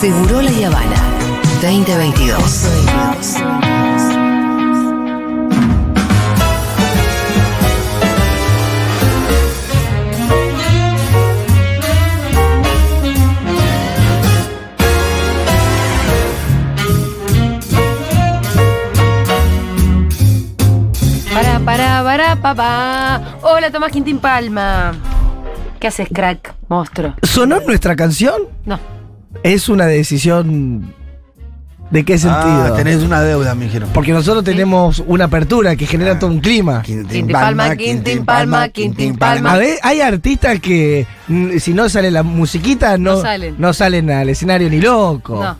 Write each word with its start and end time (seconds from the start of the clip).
Seguro 0.00 0.40
La 0.40 0.50
Habana 0.66 0.96
2022. 1.60 2.70
Para, 21.34 21.58
para, 21.58 22.02
para, 22.02 22.36
papá. 22.36 23.20
Hola, 23.42 23.70
Tomás 23.70 23.92
Quintín 23.92 24.18
Palma. 24.18 24.94
¿Qué 25.78 25.88
haces, 25.88 26.08
crack, 26.10 26.54
monstruo? 26.68 27.16
¿Sonó 27.22 27.60
nuestra 27.60 27.94
canción? 27.94 28.44
No. 28.64 28.99
Es 29.42 29.68
una 29.68 29.86
decisión. 29.86 30.94
¿De 31.90 32.04
qué 32.04 32.18
sentido? 32.18 32.66
Ah, 32.66 32.72
tenés 32.76 33.02
una 33.02 33.20
deuda, 33.20 33.52
me 33.56 33.64
dijeron. 33.64 33.88
Porque 33.92 34.12
nosotros 34.12 34.44
tenemos 34.44 35.02
una 35.08 35.24
apertura 35.24 35.74
que 35.74 35.86
genera 35.86 36.20
todo 36.20 36.30
un 36.30 36.38
clima. 36.38 36.82
Quintín 36.82 37.26
Palma, 37.26 37.74
Quintín 37.74 38.24
Palma, 38.24 38.68
Quintín 38.68 39.16
Palma. 39.16 39.54
A 39.54 39.58
ver, 39.58 39.76
hay 39.82 40.00
artistas 40.00 40.60
que 40.60 41.04
si 41.58 41.74
no 41.74 41.88
sale 41.88 42.12
la 42.12 42.22
musiquita 42.22 42.96
no, 42.96 43.16
No 43.16 43.20
salen. 43.22 43.54
no 43.58 43.72
salen 43.72 44.08
al 44.10 44.28
escenario 44.28 44.70
ni 44.70 44.80
loco. 44.80 45.42
No. 45.42 45.56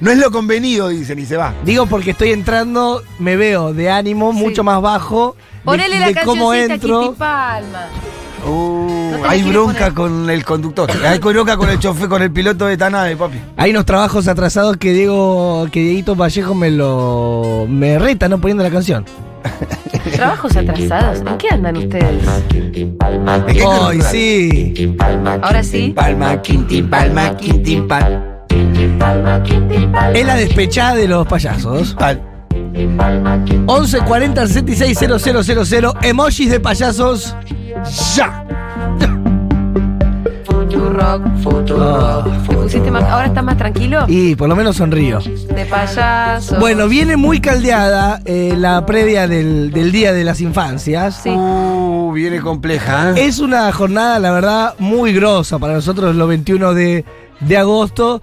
No 0.00 0.10
es 0.10 0.18
lo 0.18 0.32
convenido, 0.32 0.88
dicen, 0.88 1.20
y 1.20 1.24
se 1.26 1.36
va. 1.36 1.54
Digo 1.64 1.86
porque 1.86 2.10
estoy 2.10 2.32
entrando, 2.32 3.04
me 3.20 3.36
veo 3.36 3.72
de 3.72 3.88
ánimo 3.90 4.32
Sí. 4.32 4.38
mucho 4.38 4.64
más 4.64 4.82
bajo. 4.82 5.36
de- 5.38 5.62
Ponele 5.64 6.00
de, 6.00 6.12
la 6.12 6.24
cómo 6.24 6.48
cancioncita 6.50 6.74
entro. 6.74 7.00
Quintín 7.02 7.18
Palma. 7.18 7.86
Uh, 8.48 9.18
No 9.20 9.28
hay 9.28 9.42
bronca 9.42 9.90
poner. 9.90 9.94
con 9.94 10.30
el 10.30 10.44
conductor. 10.44 10.90
Hay 11.04 11.18
bronca 11.18 11.56
con 11.56 11.68
el 11.70 11.78
chofer, 11.78 12.08
con 12.08 12.22
el 12.22 12.30
piloto 12.30 12.66
de 12.66 12.72
esta 12.74 12.88
nave, 12.90 13.16
papi. 13.16 13.38
Hay 13.56 13.70
unos 13.70 13.84
trabajos 13.84 14.26
atrasados 14.28 14.76
que 14.76 14.92
Diego, 14.92 15.66
que 15.70 15.80
Dieguito 15.80 16.14
Vallejo 16.16 16.54
me 16.54 16.70
lo 16.70 17.66
me 17.68 17.98
reta 17.98 18.28
no 18.28 18.40
poniendo 18.40 18.62
la 18.62 18.70
canción. 18.70 19.04
Trabajos 20.12 20.56
atrasados. 20.56 21.20
¿En 21.20 21.38
qué 21.38 21.48
andan 21.50 21.76
ustedes? 21.76 22.26
¿De 22.48 22.72
qué 22.72 22.92
Ay, 23.00 23.18
conductor? 23.58 24.02
sí. 24.02 24.96
Ahora 25.42 25.62
sí. 25.62 25.92
Palma, 25.94 26.40
Quintín 26.42 26.88
Palma, 26.90 27.36
Quintín 27.36 27.86
Palma. 27.86 28.24
Es 30.14 30.26
la 30.26 30.34
despechada 30.36 30.94
de 30.94 31.08
los 31.08 31.26
payasos. 31.26 31.94
Pal. 31.94 32.20
11 33.66 34.00
40 34.00 34.46
66 34.46 34.98
000 34.98 35.92
emojis 36.02 36.50
de 36.50 36.60
payasos. 36.60 37.34
Ya. 37.84 38.44
Futurock, 40.44 41.22
Futurock. 41.42 42.46
¿Te 42.48 42.54
pusiste 42.54 42.90
más? 42.90 43.04
¿Ahora 43.04 43.26
estás 43.26 43.44
más 43.44 43.56
tranquilo? 43.56 44.04
Y 44.08 44.34
por 44.36 44.48
lo 44.48 44.56
menos 44.56 44.76
sonrío. 44.76 45.20
De 45.20 45.64
payaso. 45.66 46.58
Bueno, 46.58 46.88
viene 46.88 47.16
muy 47.16 47.40
caldeada 47.40 48.20
eh, 48.24 48.54
la 48.56 48.84
previa 48.84 49.26
del, 49.28 49.70
del 49.70 49.92
Día 49.92 50.12
de 50.12 50.24
las 50.24 50.40
Infancias. 50.40 51.20
Sí. 51.22 51.30
Uh, 51.30 52.12
viene 52.12 52.40
compleja. 52.40 53.10
¿eh? 53.10 53.26
Es 53.26 53.38
una 53.38 53.70
jornada, 53.72 54.18
la 54.18 54.32
verdad, 54.32 54.74
muy 54.78 55.12
grosa 55.12 55.58
para 55.58 55.74
nosotros 55.74 56.14
los 56.14 56.28
21 56.28 56.74
de, 56.74 57.04
de 57.40 57.56
agosto. 57.56 58.22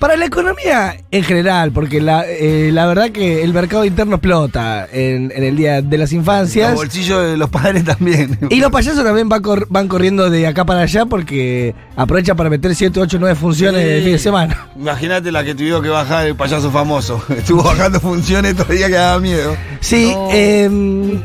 Para 0.00 0.16
la 0.16 0.24
economía 0.24 0.96
en 1.10 1.22
general, 1.22 1.72
porque 1.72 2.00
la, 2.00 2.24
eh, 2.26 2.70
la 2.72 2.86
verdad 2.86 3.10
que 3.10 3.44
el 3.44 3.52
mercado 3.52 3.84
interno 3.84 4.16
explota 4.16 4.88
en, 4.90 5.30
en 5.36 5.44
el 5.44 5.56
Día 5.56 5.82
de 5.82 5.98
las 5.98 6.10
Los 6.10 6.12
Infancias. 6.14 6.74
bolsillos 6.74 7.22
de 7.30 7.36
los 7.36 7.50
padres 7.50 7.84
también. 7.84 8.38
Y 8.48 8.56
los 8.60 8.72
payasos 8.72 9.04
también 9.04 9.28
van, 9.28 9.42
cor- 9.42 9.66
van 9.68 9.88
corriendo 9.88 10.30
de 10.30 10.46
acá 10.46 10.64
para 10.64 10.80
allá 10.80 11.04
porque 11.04 11.74
aprovechan 11.96 12.34
para 12.34 12.48
meter 12.48 12.74
7, 12.74 12.98
8, 12.98 13.18
9 13.20 13.34
funciones 13.34 13.84
de 13.84 14.00
fin 14.00 14.12
de 14.12 14.18
semana. 14.18 14.68
Imagínate 14.74 15.30
la 15.30 15.44
que 15.44 15.54
tuvieron 15.54 15.82
que 15.82 15.90
bajar 15.90 16.26
el 16.26 16.34
payaso 16.34 16.70
famoso. 16.70 17.22
Estuvo 17.36 17.62
bajando 17.62 18.00
funciones 18.00 18.56
todavía 18.56 18.86
que 18.88 18.94
daba 18.94 19.20
miedo. 19.20 19.54
Sí, 19.80 20.12
No. 20.14 20.28
em, 20.32 21.22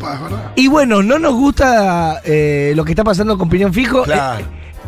y 0.58 0.68
bueno, 0.68 1.02
no 1.02 1.18
nos 1.18 1.34
gusta 1.34 2.20
eh, 2.26 2.74
lo 2.76 2.84
que 2.84 2.92
está 2.92 3.06
pasando 3.06 3.38
con 3.38 3.48
Piñón 3.50 3.74
Fijo. 3.74 4.04
Claro. 4.04 4.42
eh, 4.44 4.46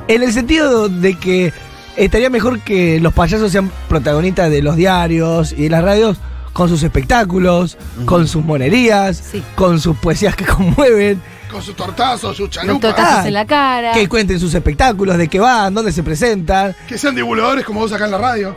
en 0.09 0.23
el 0.23 0.31
sentido 0.33 0.87
de 0.89 1.15
que 1.15 1.53
estaría 1.97 2.29
mejor 2.29 2.61
que 2.61 2.99
los 2.99 3.13
payasos 3.13 3.51
sean 3.51 3.71
protagonistas 3.89 4.49
de 4.49 4.61
los 4.61 4.75
diarios 4.75 5.51
y 5.51 5.63
de 5.63 5.69
las 5.69 5.83
radios 5.83 6.17
con 6.53 6.69
sus 6.69 6.81
espectáculos, 6.83 7.77
con 8.05 8.27
sus 8.27 8.43
monerías, 8.43 9.17
Sí. 9.31 9.43
con 9.55 9.79
sus 9.79 9.95
poesías 9.97 10.35
que 10.35 10.45
conmueven, 10.55 11.21
Con 11.51 11.61
sus 11.61 11.75
tortazos, 11.75 12.35
sus 12.35 12.49
chalupas. 12.49 12.95
Ah, 12.97 13.23
en 13.27 13.33
la 13.33 13.45
cara. 13.45 13.91
que 13.93 14.07
cuenten 14.09 14.39
sus 14.39 14.53
espectáculos, 14.53 15.17
de 15.17 15.27
qué 15.27 15.39
van, 15.39 15.73
dónde 15.73 15.91
se 15.91 16.01
presentan. 16.03 16.75
Que 16.87 16.97
sean 16.97 17.13
divulgadores 17.15 17.63
como 17.65 17.81
vos 17.81 17.91
acá 17.93 18.05
en 18.05 18.11
la 18.11 18.17
radio. 18.17 18.55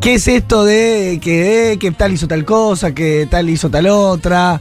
¿Qué 0.00 0.14
es 0.14 0.26
esto 0.26 0.64
de 0.64 1.20
que, 1.22 1.76
que 1.78 1.90
tal 1.92 2.12
hizo 2.12 2.26
tal 2.26 2.44
cosa, 2.44 2.92
que 2.94 3.28
tal 3.30 3.48
hizo 3.50 3.68
tal 3.70 3.86
otra? 3.88 4.60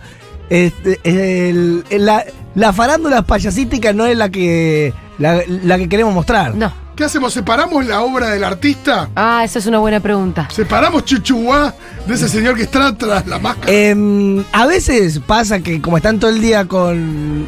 Este, 0.49 0.99
el- 1.03 1.85
el- 1.89 2.05
la, 2.05 2.25
la 2.55 2.73
farándula 2.73 3.21
payasística 3.21 3.93
no 3.93 4.05
es 4.05 4.17
la 4.17 4.29
que, 4.29 4.93
la, 5.17 5.41
la 5.47 5.77
que 5.77 5.87
queremos 5.87 6.13
mostrar. 6.13 6.53
No. 6.55 6.73
¿Qué 6.95 7.05
hacemos? 7.05 7.33
¿Separamos 7.33 7.85
la 7.85 8.01
obra 8.01 8.29
del 8.29 8.43
artista? 8.43 9.09
Ah, 9.15 9.43
esa 9.43 9.59
es 9.59 9.65
una 9.65 9.79
buena 9.79 9.99
pregunta. 9.99 10.47
¿Separamos 10.51 11.05
Chuchuá 11.05 11.73
de 12.05 12.13
ese 12.13 12.27
señor 12.27 12.55
que 12.55 12.63
está 12.63 12.95
tras 12.95 13.25
la 13.27 13.39
máscara? 13.39 13.71
Em, 13.71 14.43
a 14.51 14.65
veces 14.65 15.19
pasa 15.19 15.59
que 15.61 15.81
como 15.81 15.97
están 15.97 16.19
todo 16.19 16.31
el 16.31 16.41
día 16.41 16.65
con, 16.65 17.47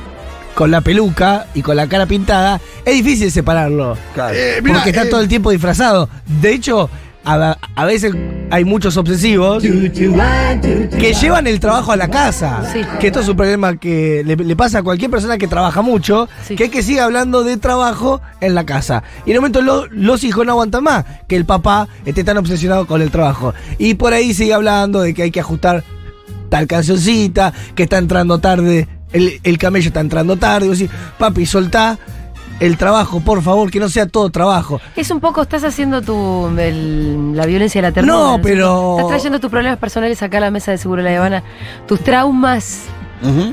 con 0.55 0.71
la 0.71 0.81
peluca 0.81 1.47
y 1.53 1.61
con 1.61 1.75
la 1.75 1.87
cara 1.87 2.05
pintada, 2.05 2.61
es 2.85 2.95
difícil 2.95 3.31
separarlo. 3.31 3.97
Claro. 4.13 4.33
Eh, 4.35 4.61
porque 4.65 4.89
está 4.89 5.03
eh, 5.03 5.09
todo 5.09 5.21
el 5.21 5.27
tiempo 5.27 5.51
disfrazado. 5.51 6.09
De 6.41 6.53
hecho, 6.53 6.89
a, 7.25 7.57
a 7.75 7.85
veces 7.85 8.13
hay 8.51 8.65
muchos 8.65 8.97
obsesivos 8.97 9.63
que 9.63 11.13
llevan 11.19 11.47
el 11.47 11.59
trabajo 11.59 11.91
a 11.91 11.95
la 11.95 12.07
casa. 12.09 12.69
Sí. 12.71 12.81
Que 12.99 13.07
esto 13.07 13.19
es 13.21 13.27
un 13.27 13.35
problema 13.37 13.77
que 13.77 14.23
le, 14.25 14.35
le 14.35 14.55
pasa 14.55 14.79
a 14.79 14.83
cualquier 14.83 15.09
persona 15.09 15.37
que 15.37 15.47
trabaja 15.47 15.81
mucho, 15.81 16.27
Sí. 16.47 16.55
que 16.55 16.65
es 16.65 16.69
que 16.69 16.83
sigue 16.83 17.01
hablando 17.01 17.43
de 17.43 17.57
trabajo 17.57 18.21
en 18.41 18.55
la 18.55 18.65
casa. 18.65 19.03
Y 19.25 19.31
en 19.31 19.37
un 19.37 19.41
momento 19.41 19.61
lo- 19.61 19.87
los 19.87 20.23
hijos 20.23 20.45
no 20.45 20.51
aguantan 20.53 20.83
más 20.83 21.05
que 21.27 21.35
el 21.35 21.45
papá 21.45 21.87
esté 22.05 22.23
tan 22.23 22.37
obsesionado 22.37 22.85
con 22.87 23.01
el 23.01 23.11
trabajo. 23.11 23.53
Y 23.77 23.95
por 23.95 24.13
ahí 24.13 24.33
sigue 24.33 24.53
hablando 24.53 25.01
de 25.01 25.13
que 25.13 25.23
hay 25.23 25.31
que 25.31 25.39
ajustar 25.39 25.83
tal 26.49 26.67
cancioncita, 26.67 27.53
que 27.75 27.83
está 27.83 27.97
entrando 27.97 28.37
tarde, 28.39 28.87
el, 29.11 29.39
el 29.43 29.57
camello 29.57 29.87
está 29.87 30.01
entrando 30.01 30.37
tarde. 30.37 30.65
Y 30.65 30.69
vos 30.69 30.79
decís, 30.79 30.95
papi, 31.17 31.45
soltá 31.45 31.97
el 32.59 32.77
trabajo, 32.77 33.19
por 33.19 33.41
favor, 33.41 33.69
que 33.71 33.79
no 33.79 33.89
sea 33.89 34.05
todo 34.07 34.29
trabajo. 34.29 34.79
Es 34.95 35.11
un 35.11 35.19
poco, 35.19 35.41
estás 35.41 35.63
haciendo 35.63 36.01
tu, 36.01 36.47
el- 36.57 37.35
la 37.35 37.45
violencia 37.45 37.81
de 37.81 37.87
la 37.89 37.93
ternura. 37.93 38.13
No, 38.17 38.39
pero- 38.41 38.95
Estás 38.97 39.09
trayendo 39.09 39.39
tus 39.39 39.49
problemas 39.49 39.79
personales 39.79 40.21
acá 40.23 40.37
a 40.37 40.41
la 40.41 40.51
mesa 40.51 40.71
de 40.71 40.77
Seguro 40.77 41.01
La 41.01 41.15
Habana. 41.17 41.43
Tus 41.87 41.99
traumas 42.01 42.81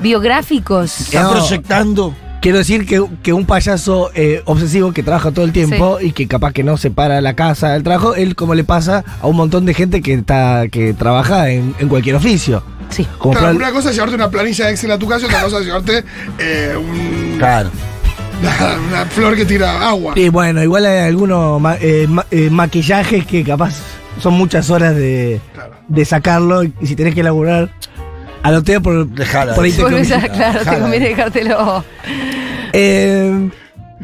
biográficos. 0.01 1.01
Está 1.01 1.23
No. 1.23 1.31
proyectando. 1.33 2.15
Quiero 2.41 2.57
decir 2.59 2.87
que, 2.87 3.05
que 3.23 3.35
un 3.35 3.45
payaso 3.45 4.11
eh, 4.15 4.41
obsesivo 4.47 4.93
que 4.93 5.03
trabaja 5.03 5.31
todo 5.31 5.45
el 5.45 5.53
tiempo 5.53 5.99
y 6.01 6.13
que 6.13 6.27
capaz 6.27 6.53
que 6.53 6.65
no 6.65 6.79
separa 6.79 7.21
la 7.21 7.35
casa 7.37 7.73
del 7.75 7.83
trabajo, 7.83 8.15
él 8.15 8.35
como 8.35 8.55
le 8.55 8.65
pasa 8.65 9.05
a 9.21 9.27
un 9.27 9.37
montón 9.37 9.67
de 9.67 9.75
gente 9.75 10.01
que 10.01 10.15
está 10.15 10.67
que 10.69 10.95
trabaja 10.95 11.51
en, 11.51 11.75
en 11.79 11.89
cualquier 11.89 12.17
oficio. 12.17 12.63
Sí. 12.89 13.07
Como 13.19 13.35
Claro, 13.35 13.49
proba- 13.49 13.57
una 13.57 13.73
cosa 13.73 13.91
es 13.91 13.95
llevarte 13.97 14.15
una 14.17 14.31
planilla 14.31 14.67
de 14.67 14.71
Excel 14.73 14.91
a 14.91 14.99
tu 14.99 15.07
casa 15.07 15.27
y 15.27 15.29
otra 15.29 15.43
cosa 15.43 15.59
es 15.59 15.67
llevarte 15.67 16.05
eh, 16.39 16.75
un- 16.79 17.37
Claro. 17.39 17.69
Una, 18.41 19.05
flor 19.07 19.37
que 19.37 19.45
tira 19.45 19.89
agua. 19.89 20.15
Y 20.17 20.29
bueno, 20.29 20.63
igual 20.63 20.87
hay 20.87 21.09
algunos 21.09 21.61
ma- 21.61 21.77
eh, 21.81 22.07
ma- 22.09 22.27
eh, 22.31 22.49
maquillajes 22.51 23.27
que 23.27 23.45
capaz 23.45 23.75
son 24.21 24.35
muchas 24.35 24.71
horas 24.71 24.95
de, 24.97 25.41
Claro. 25.55 25.75
de 25.89 26.05
sacarlo 26.05 26.63
y 26.65 26.73
si 26.85 26.97
tenés 26.97 27.15
que 27.15 27.23
laburar, 27.23 27.71
anoté 28.43 28.81
por, 28.81 29.07
Dejala. 29.09 29.55
por 29.55 29.65
ahí 29.65 29.73
te 29.73 29.83
claro, 29.83 30.59
te 30.59 30.65
Jala. 30.65 30.79
conviene 30.81 31.09
dejártelo. 31.09 31.85
Eh, 32.73 33.49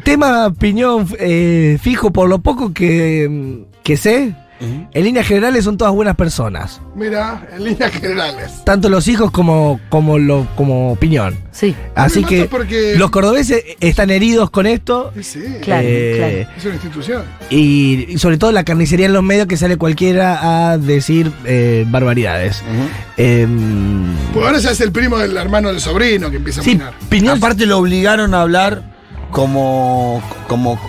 tema 0.03 0.53
piñón 0.57 1.07
eh, 1.19 1.77
fijo, 1.81 2.11
por 2.11 2.29
lo 2.29 2.39
poco 2.39 2.73
que, 2.73 3.63
que 3.83 3.97
sé, 3.97 4.33
En 4.59 5.03
líneas 5.03 5.27
generales 5.27 5.63
son 5.65 5.77
todas 5.77 5.93
buenas 5.93 6.15
personas. 6.15 6.81
Mira, 6.95 7.47
en 7.55 7.63
líneas 7.63 7.91
generales. 7.91 8.63
Tanto 8.65 8.89
los 8.89 9.07
hijos 9.07 9.29
como, 9.31 9.79
como, 9.89 10.17
lo, 10.17 10.47
como 10.55 10.95
piñón. 10.99 11.37
Sí, 11.51 11.75
Así 11.95 12.23
que 12.23 12.45
porque- 12.45 12.95
los 12.97 13.11
cordobeses 13.11 13.63
están 13.79 14.09
heridos 14.09 14.49
con 14.49 14.65
esto. 14.65 15.11
Sí, 15.15 15.23
sí, 15.23 15.39
Claro, 15.61 15.83
eh, 15.87 16.47
es 16.57 16.65
una 16.65 16.73
institución. 16.75 17.23
Y, 17.49 18.05
y 18.09 18.17
sobre 18.17 18.37
todo 18.37 18.51
la 18.51 18.63
carnicería 18.63 19.05
en 19.05 19.13
los 19.13 19.23
medios 19.23 19.47
que 19.47 19.57
sale 19.57 19.77
cualquiera 19.77 20.71
a 20.71 20.77
decir 20.77 21.31
eh, 21.45 21.85
barbaridades. 21.87 22.63
Em, 23.17 24.13
Pues 24.33 24.45
ahora 24.45 24.59
ya 24.59 24.71
es 24.71 24.81
el 24.81 24.91
primo 24.91 25.17
del 25.17 25.35
hermano 25.37 25.69
del 25.69 25.79
sobrino 25.81 26.29
que 26.31 26.37
empieza 26.37 26.61
a 26.61 26.63
sí, 26.63 26.71
opinar. 26.71 26.93
Piñón 27.09 27.37
Aparte 27.37 27.65
lo 27.65 27.77
obligaron 27.77 28.33
a 28.33 28.41
hablar 28.41 28.83
como, 29.31 30.21
como 30.47 30.79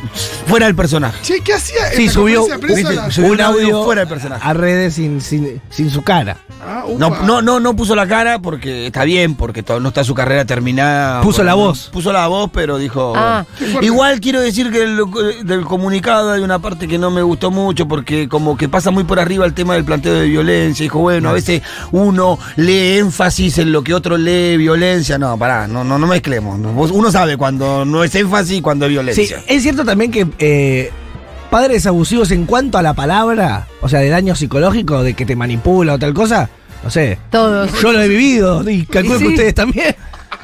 fuera 0.46 0.66
del 0.66 0.74
personaje. 0.74 1.18
Che, 1.22 1.40
¿qué 1.40 1.54
hacía? 1.54 1.90
Sí, 1.94 2.08
subió, 2.08 2.44
un 2.44 3.40
audio 3.40 3.84
fuera 3.84 4.00
del 4.02 4.08
personaje. 4.08 4.42
a 4.46 4.52
redes 4.54 4.94
sin, 4.94 5.20
sin, 5.20 5.60
sin 5.70 5.90
su 5.90 6.02
cara. 6.02 6.36
Ah. 6.64 6.84
No, 6.98 7.10
no, 7.22 7.40
no, 7.42 7.60
no 7.60 7.76
puso 7.76 7.94
la 7.94 8.06
cara 8.08 8.40
porque 8.40 8.86
está 8.86 9.04
bien, 9.04 9.34
porque 9.36 9.64
no 9.80 9.88
está 9.88 10.02
su 10.04 10.14
carrera 10.14 10.44
terminada. 10.44 11.20
Puso 11.22 11.42
la 11.44 11.54
voz. 11.54 11.88
Puso 11.92 12.12
la 12.12 12.26
voz, 12.26 12.50
pero 12.52 12.78
dijo. 12.78 13.12
Ah. 13.16 13.44
Igual 13.80 14.20
quiero 14.20 14.40
decir 14.40 14.70
que 14.70 14.82
el- 14.82 14.98
del 15.44 15.64
comunicado 15.64 16.32
hay 16.32 16.40
una 16.42 16.58
parte 16.58 16.88
que 16.88 16.98
no 16.98 17.10
me 17.10 17.22
gustó 17.22 17.50
mucho 17.50 17.86
porque 17.86 18.28
como 18.28 18.56
que 18.56 18.68
pasa 18.68 18.90
muy 18.90 19.04
por 19.04 19.20
arriba 19.20 19.44
el 19.46 19.54
tema 19.54 19.74
del 19.74 19.84
planteo 19.84 20.14
de 20.14 20.26
violencia. 20.26 20.82
Dijo, 20.82 20.98
bueno, 21.00 21.28
a 21.30 21.32
veces 21.32 21.62
uno 21.92 22.38
lee 22.56 22.98
énfasis 22.98 23.58
en 23.58 23.72
lo 23.72 23.82
que 23.82 23.94
otro 23.94 24.16
lee 24.18 24.56
violencia. 24.56 25.18
No, 25.18 25.38
pará, 25.38 25.66
no, 25.68 25.84
no, 25.84 25.98
no 25.98 26.06
mezclemos. 26.06 26.58
Uno 26.90 27.10
sabe 27.12 27.36
cuando 27.36 27.84
no 27.84 28.02
es 28.04 28.14
énfasis 28.14 28.58
y 28.58 28.60
cuando 28.60 28.86
es 28.86 28.90
Sí, 28.90 28.92
violencia. 28.94 29.42
Es 29.48 29.62
cierto 29.62 29.84
también 29.84 30.10
que 30.10 30.26
eh, 30.38 30.90
padres 31.50 31.86
abusivos 31.86 32.30
en 32.30 32.44
cuanto 32.46 32.78
a 32.78 32.82
la 32.82 32.94
palabra, 32.94 33.66
o 33.80 33.88
sea, 33.88 34.00
de 34.00 34.08
daño 34.10 34.34
psicológico, 34.36 35.02
de 35.02 35.14
que 35.14 35.26
te 35.26 35.34
manipula 35.36 35.94
o 35.94 35.98
tal 35.98 36.14
cosa, 36.14 36.48
no 36.84 36.90
sé. 36.90 37.18
Todos. 37.30 37.70
Yo 37.80 37.92
lo 37.92 38.00
he 38.02 38.08
vivido 38.08 38.68
y 38.68 38.84
calculo 38.86 39.18
sí. 39.18 39.24
que 39.24 39.30
ustedes 39.30 39.54
también. 39.54 39.96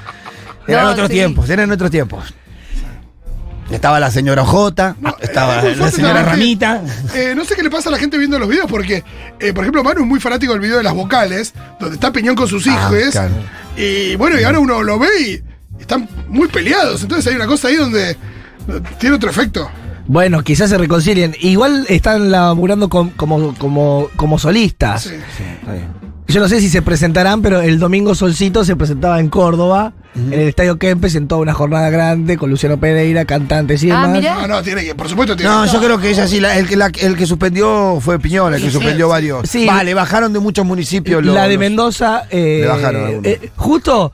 Eran 0.66 0.84
No, 0.86 0.90
otros 0.92 1.08
sí. 1.08 1.14
tiempos, 1.14 1.50
eran 1.50 1.70
otros 1.70 1.90
tiempos. 1.90 2.34
Estaba 3.70 3.98
la 3.98 4.10
señora 4.10 4.42
Ojota, 4.42 4.94
No, 5.00 5.16
estaba 5.20 5.58
es 5.60 5.76
muy 5.78 5.86
la 5.86 5.90
señora 5.90 6.22
Ramita. 6.22 6.82
Eh, 7.14 7.32
no 7.34 7.44
sé 7.46 7.54
qué 7.56 7.62
le 7.62 7.70
pasa 7.70 7.88
a 7.88 7.92
la 7.92 7.98
gente 7.98 8.18
viendo 8.18 8.38
los 8.38 8.48
videos, 8.48 8.66
porque, 8.70 9.02
eh, 9.40 9.52
por 9.54 9.64
ejemplo, 9.64 9.82
Manu 9.82 10.02
es 10.02 10.06
muy 10.06 10.20
fanático 10.20 10.52
del 10.52 10.60
video 10.60 10.76
de 10.78 10.82
las 10.82 10.92
vocales, 10.94 11.54
donde 11.80 11.94
está 11.96 12.12
Piñón 12.12 12.34
con 12.36 12.46
sus 12.46 12.66
Ah, 12.66 12.90
hijos. 12.92 13.10
claro. 13.12 13.32
Y 13.76 14.16
bueno, 14.16 14.38
y 14.38 14.44
ahora 14.44 14.58
uno 14.58 14.82
lo 14.82 14.98
ve 14.98 15.08
y 15.20 15.42
están 15.80 16.06
muy 16.28 16.48
peleados. 16.48 17.02
Entonces 17.02 17.26
hay 17.26 17.36
una 17.36 17.46
cosa 17.46 17.68
ahí 17.68 17.76
donde 17.76 18.10
eh, 18.10 18.16
tiene 18.98 19.16
otro 19.16 19.30
efecto. 19.30 19.68
Bueno, 20.06 20.42
quizás 20.42 20.68
se 20.70 20.76
reconcilien. 20.78 21.34
Igual 21.40 21.86
están 21.88 22.30
laburando 22.30 22.88
con- 22.88 23.10
como, 23.10 23.54
como, 23.54 24.08
como 24.16 24.38
solistas. 24.38 25.02
Sí. 25.04 25.14
Está 25.60 25.72
bien. 25.72 26.04
Yo 26.26 26.40
no 26.40 26.48
sé 26.48 26.60
si 26.60 26.68
se 26.70 26.82
presentarán, 26.82 27.42
pero 27.42 27.60
el 27.60 27.78
domingo 27.78 28.14
Solcito 28.14 28.64
se 28.64 28.76
presentaba 28.76 29.20
en 29.20 29.28
Córdoba, 29.28 29.92
en 30.16 30.32
el 30.32 30.48
Estadio 30.48 30.78
Kempes, 30.78 31.14
en 31.16 31.28
toda 31.28 31.42
una 31.42 31.52
jornada 31.52 31.90
grande, 31.90 32.38
con 32.38 32.48
Luciano 32.50 32.78
Pereira, 32.78 33.24
cantantes 33.26 33.82
y 33.84 33.90
Ah, 33.90 33.96
demás. 34.02 34.10
mirá. 34.20 34.34
No, 34.40 34.48
no, 34.48 34.62
tiene 34.62 34.84
que, 34.84 34.94
por 34.94 35.08
supuesto, 35.08 35.36
tiene 35.36 35.52
No, 35.52 35.64
que 35.64 35.70
yo 35.70 35.80
creo 35.80 35.98
que 35.98 36.10
ella 36.10 36.26
sí, 36.26 36.40
la- 36.40 36.56
el, 36.58 36.66
que 36.66 36.76
la- 36.76 36.90
el 36.98 37.16
que 37.16 37.26
suspendió 37.26 37.98
fue 38.00 38.18
Piñola, 38.18 38.56
el 38.56 38.62
que 38.62 38.68
Sí, 38.68 38.74
suspendió 38.74 39.06
sí. 39.06 39.10
varios. 39.10 39.48
Sí. 39.50 39.66
Vale, 39.66 39.92
bajaron 39.94 40.32
de 40.32 40.38
muchos 40.40 40.64
municipios. 40.64 41.22
los- 41.22 41.34
la 41.34 41.42
de 41.46 41.54
los- 41.54 41.60
Mendoza, 41.60 42.22
eh, 42.30 42.58
Le 42.62 42.66
bajaron 42.68 43.04
algunos. 43.04 43.26
eh, 43.26 43.50
justo 43.56 44.12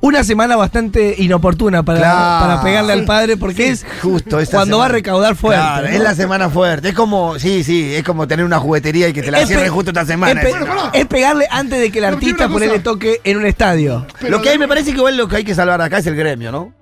una 0.00 0.22
semana 0.24 0.56
bastante 0.56 1.14
inoportuna 1.18 1.82
para, 1.82 1.98
Claro. 1.98 2.46
para 2.46 2.62
pegarle 2.62 2.92
al 2.92 3.04
padre, 3.04 3.36
porque 3.36 3.68
es 3.68 3.84
Justo 4.02 4.38
cuando 4.50 4.78
va 4.78 4.86
a 4.86 4.88
recaudar 4.88 5.34
fuerte. 5.36 5.60
Claro, 5.62 5.88
¿no? 5.88 5.94
es 5.94 6.00
la 6.00 6.14
semana 6.14 6.50
fuerte. 6.50 6.88
Es 6.90 6.94
como, 6.94 7.38
sí, 7.38 7.64
sí, 7.64 7.94
es 7.94 8.04
como 8.04 8.28
tener 8.28 8.44
una 8.44 8.58
juguetería 8.58 9.08
y 9.08 9.12
que 9.12 9.22
te 9.22 9.30
la 9.30 9.40
Es 9.40 9.48
cierren 9.48 9.70
justo 9.72 9.90
esta 9.90 10.04
semana. 10.04 10.40
Es, 10.40 10.46
pe- 10.46 10.50
Bueno, 10.50 10.66
pará. 10.66 10.90
es 10.92 11.06
pegarle 11.06 11.46
antes 11.50 11.80
de 11.80 11.90
que 11.90 11.98
el 11.98 12.04
Pero 12.04 12.16
artista 12.16 12.48
cosa. 12.48 12.82
toque 12.82 13.20
en 13.24 13.36
un 13.38 13.46
estadio. 13.46 14.06
Pero 14.20 14.36
lo 14.36 14.42
que 14.42 14.50
hay, 14.50 14.58
me 14.58 14.68
parece 14.68 14.90
que 14.92 14.98
igual 14.98 15.16
lo 15.16 15.28
que 15.28 15.36
hay 15.36 15.44
que 15.44 15.54
salvar 15.54 15.80
acá 15.80 15.98
es 15.98 16.06
el 16.06 16.14
gremio, 16.16 16.52
¿no? 16.52 16.72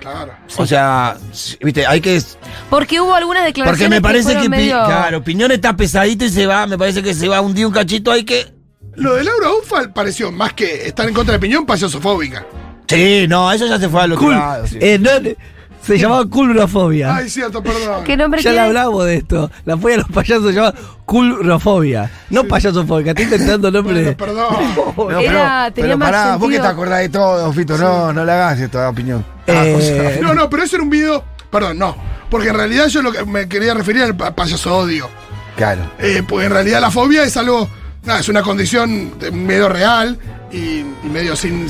Claro. 0.00 0.32
O 0.56 0.66
sea, 0.66 1.16
viste, 1.62 1.84
hay 1.84 2.00
que. 2.00 2.22
Porque 2.70 3.00
hubo 3.00 3.12
algunas 3.14 3.44
declaraciones 3.44 3.80
Porque 3.80 3.88
me 3.88 4.00
parece 4.00 4.34
que, 4.36 4.42
Pi- 4.42 4.48
medio- 4.48 4.84
claro, 4.84 5.24
Piñón 5.24 5.50
está 5.50 5.76
pesadito 5.76 6.24
y 6.24 6.30
se 6.30 6.46
va, 6.46 6.66
me 6.68 6.78
parece 6.78 7.02
que 7.02 7.12
se 7.12 7.26
va 7.28 7.40
un 7.40 7.54
día 7.54 7.66
un 7.66 7.72
cachito, 7.72 8.12
hay 8.12 8.24
que. 8.24 8.54
Lo 8.96 9.14
de 9.14 9.24
Laura 9.24 9.50
Ufal 9.62 9.92
pareció 9.92 10.32
más 10.32 10.52
que 10.54 10.86
estar 10.86 11.06
en 11.08 11.14
contra 11.14 11.34
de 11.34 11.38
Piñón, 11.38 11.66
payasofóbica. 11.66 12.46
Sí, 12.88 13.26
no, 13.28 13.50
eso 13.52 13.66
ya 13.66 13.78
se 13.78 13.88
fue 13.88 14.02
al 14.02 14.12
otro 14.12 14.24
Cool. 14.26 14.34
lado. 14.34 14.66
sí. 14.66 14.78
Eh, 14.80 14.98
no, 14.98 15.10
se 15.82 15.98
llamaba 15.98 16.24
culrofobia. 16.26 17.14
Ay, 17.14 17.28
cierto, 17.28 17.62
perdón. 17.62 18.02
¿Qué 18.04 18.16
nombre 18.16 18.40
Ya 18.42 18.50
le 18.50 18.56
tiene? 18.56 18.68
hablamos 18.68 19.04
de 19.06 19.16
esto. 19.16 19.50
La 19.64 19.76
fobia 19.76 19.96
de 19.96 20.02
los 20.02 20.10
payasos 20.10 20.46
se 20.46 20.52
llama 20.52 20.74
culrofobia. 21.04 22.10
No 22.30 22.44
payasofobia. 22.44 23.10
Estoy 23.12 23.24
intentando 23.24 23.70
nombre. 23.70 24.02
Bueno, 24.02 24.16
perdón. 24.16 24.54
No, 24.96 25.20
Era- 25.20 25.70
tenía 25.72 25.96
más 25.96 26.10
pará, 26.10 26.24
vos 26.36 26.48
que 26.48 26.54
sentido. 26.56 26.62
te 26.62 26.68
acordás 26.68 26.98
de 27.00 27.08
todo, 27.08 27.52
Fito, 27.52 27.76
no, 27.78 28.12
no 28.12 28.24
le 28.24 28.32
hagas 28.32 28.60
esto, 28.60 28.88
opinión. 28.88 29.24
Eh, 29.46 30.18
No, 30.22 30.34
no, 30.34 30.48
pero 30.50 30.62
eso 30.62 30.76
era 30.76 30.82
un 30.82 30.90
video. 30.90 31.22
Perdón, 31.50 31.78
no. 31.78 31.96
Porque 32.30 32.48
en 32.48 32.54
realidad 32.56 32.86
yo 32.88 33.02
lo 33.02 33.12
que 33.12 33.24
me 33.24 33.48
quería 33.48 33.72
referir 33.74 34.02
al 34.02 34.16
pa- 34.16 34.34
payaso 34.34 34.76
odio. 34.78 35.08
Claro. 35.56 35.82
Eh, 35.98 36.22
porque 36.28 36.46
en 36.46 36.52
realidad 36.52 36.80
la 36.80 36.90
fobia 36.90 37.22
es 37.24 37.36
algo. 37.36 37.68
Nada, 38.06 38.20
es 38.20 38.28
una 38.28 38.42
condición 38.42 39.18
de 39.18 39.32
medio 39.32 39.68
real 39.68 40.16
y, 40.52 40.78
y 40.78 41.08
medio 41.12 41.34
sin 41.34 41.68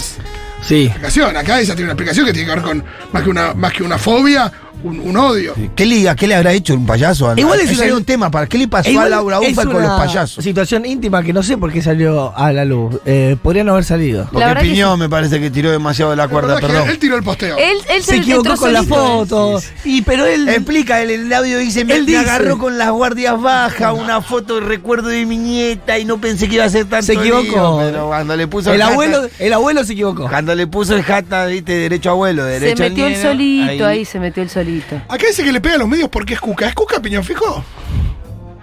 sí. 0.63 0.85
explicación. 0.85 1.37
Acá 1.37 1.61
ella 1.61 1.75
tiene 1.75 1.85
una 1.85 1.93
explicación 1.93 2.27
que 2.27 2.33
tiene 2.33 2.49
que 2.49 2.55
ver 2.57 2.65
con 2.65 2.85
más 3.13 3.23
que 3.23 3.31
una, 3.31 3.55
más 3.55 3.73
que 3.73 3.83
una 3.83 3.97
fobia, 3.97 4.53
un, 4.85 5.01
un 5.01 5.17
odio. 5.17 5.55
¿Qué 5.75 5.87
liga? 5.87 6.15
¿Qué 6.15 6.27
le 6.27 6.35
habrá 6.35 6.53
hecho 6.53 6.75
un 6.75 6.87
payaso? 6.87 7.29
a- 7.31 7.35
Igual 7.39 7.61
es 7.61 7.79
una- 7.79 7.95
un 7.97 8.05
tema. 8.05 8.31
¿Para 8.31 8.47
qué 8.47 8.59
le 8.59 8.69
pasó 8.69 8.91
Igual 8.91 9.07
a 9.07 9.11
Laura 9.11 9.39
es 9.43 9.53
Ufa 9.53 9.65
con 9.65 9.83
los 9.83 9.91
payasos? 9.99 10.43
Situación 10.45 10.85
íntima 10.87 11.23
que 11.23 11.33
no 11.33 11.43
sé 11.43 11.57
por 11.59 11.73
qué 11.73 11.83
salió 11.83 12.37
a 12.37 12.53
la 12.53 12.65
luz. 12.65 12.99
Eh, 13.07 13.37
podría 13.43 13.65
no 13.65 13.73
haber 13.73 13.85
salido. 13.85 14.29
Porque 14.33 14.55
Piñón 14.61 14.99
me 14.99 15.09
parece 15.09 15.41
que 15.41 15.51
tiró 15.51 15.71
demasiado 15.71 16.11
de 16.11 16.17
la 16.17 16.25
La 16.25 16.29
cuerda, 16.29 16.55
verdad 16.55 16.63
es 16.65 16.67
que 16.69 16.73
perdón. 16.77 16.91
él 16.91 16.99
tiró 16.99 17.17
el 17.17 17.23
posteo. 17.23 17.57
Él, 17.57 17.77
él 17.89 18.03
Se 18.03 18.11
se, 18.13 18.17
equivocó 18.19 18.57
con 18.57 18.73
la 18.73 18.83
foto. 18.83 19.61
Y 19.85 20.03
pero 20.03 20.27
él. 20.27 20.49
Explica, 20.49 21.01
él 21.03 21.11
en 21.11 21.27
el 21.27 21.33
audio 21.33 21.59
dice, 21.59 21.85
me, 21.85 21.95
Él 21.95 22.01
me 22.01 22.07
dice- 22.07 22.19
agarró 22.19 22.59
con 22.59 22.79
las 22.79 22.91
guardias 22.91 23.41
bajas, 23.41 23.95
una 23.97 24.21
foto 24.21 24.57
de 24.57 24.61
recuerdo 24.63 25.09
de 25.09 25.25
mi 25.27 25.37
nieta 25.37 25.99
y 25.99 26.05
no 26.05 26.19
pensé 26.21 26.49
que 26.49 26.57
iba 26.57 26.65
a 26.65 26.69
ser 26.71 26.87
tanto 26.87 27.07
Se 27.07 27.13
equivocó. 27.15 27.43
lío, 27.45 27.79
pero 27.81 28.07
cuando 28.09 28.37
le 28.37 28.47
puso 28.47 28.73
el 28.73 28.81
hashtag- 28.81 28.93
abuelo, 28.93 29.29
el 29.39 29.53
abuelo 29.53 29.85
se 29.85 29.93
equivocó. 29.93 30.29
Cuando 30.29 30.55
le 30.55 30.67
puso 30.67 30.95
el 30.97 31.03
hashtag, 31.03 31.49
viste, 31.51 31.73
derecho 31.73 32.11
abuelo, 32.11 32.45
Se 32.45 32.51
derecho 32.51 32.83
al 32.83 32.91
metió 32.91 33.07
el 33.07 33.17
solito, 33.17 33.87
ahí. 33.87 34.05
se 34.05 34.19
metió 34.21 34.43
el 34.43 34.51
solito. 34.51 34.66
Acá 35.09 35.27
dice 35.29 35.45
que 35.45 35.53
le 35.53 35.61
pega 35.61 35.77
a 35.77 35.79
los 35.79 35.89
medios 35.89 36.09
porque 36.09 36.35
es 36.35 36.41
Cuca. 36.41 36.69
¿Es 36.69 36.75
Cuca 36.75 37.01
Piñón 37.01 37.25
Fijo? 37.25 37.65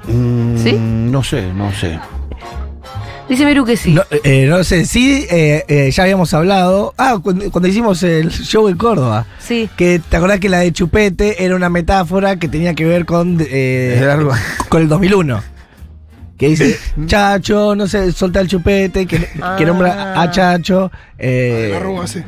Mm, 0.07 0.57
¿Sí? 0.57 0.73
No 0.73 1.23
sé, 1.23 1.51
no 1.53 1.71
sé. 1.73 1.99
Dice 3.29 3.45
Miru 3.45 3.63
que 3.65 3.77
sí. 3.77 3.93
No, 3.93 4.01
eh, 4.23 4.45
no 4.49 4.63
sé, 4.65 4.85
sí, 4.85 5.25
eh, 5.29 5.63
eh, 5.69 5.89
ya 5.91 6.03
habíamos 6.03 6.33
hablado. 6.33 6.93
Ah, 6.97 7.17
cuando, 7.23 7.49
cuando 7.51 7.69
hicimos 7.69 8.03
el 8.03 8.29
show 8.31 8.67
en 8.67 8.75
Córdoba. 8.77 9.25
Sí. 9.39 9.69
Que 9.77 9.99
te 9.99 10.17
acordás 10.17 10.39
que 10.41 10.49
la 10.49 10.59
de 10.59 10.73
Chupete 10.73 11.43
era 11.45 11.55
una 11.55 11.69
metáfora 11.69 12.35
que 12.37 12.49
tenía 12.49 12.73
que 12.73 12.83
ver 12.85 13.05
con, 13.05 13.37
eh, 13.39 14.05
con 14.67 14.81
el 14.81 14.89
2001. 14.89 15.41
Que 16.37 16.49
dice, 16.49 16.77
Chacho, 17.05 17.75
no 17.75 17.87
sé, 17.87 18.11
solta 18.11 18.41
el 18.41 18.47
chupete, 18.49 19.05
que, 19.05 19.29
Ah. 19.41 19.55
que 19.57 19.65
nombra 19.65 20.21
a 20.21 20.29
Chacho. 20.29 20.91
eh, 21.17 21.69
La 21.71 21.77
arruga 21.77 22.03
así. 22.03 22.21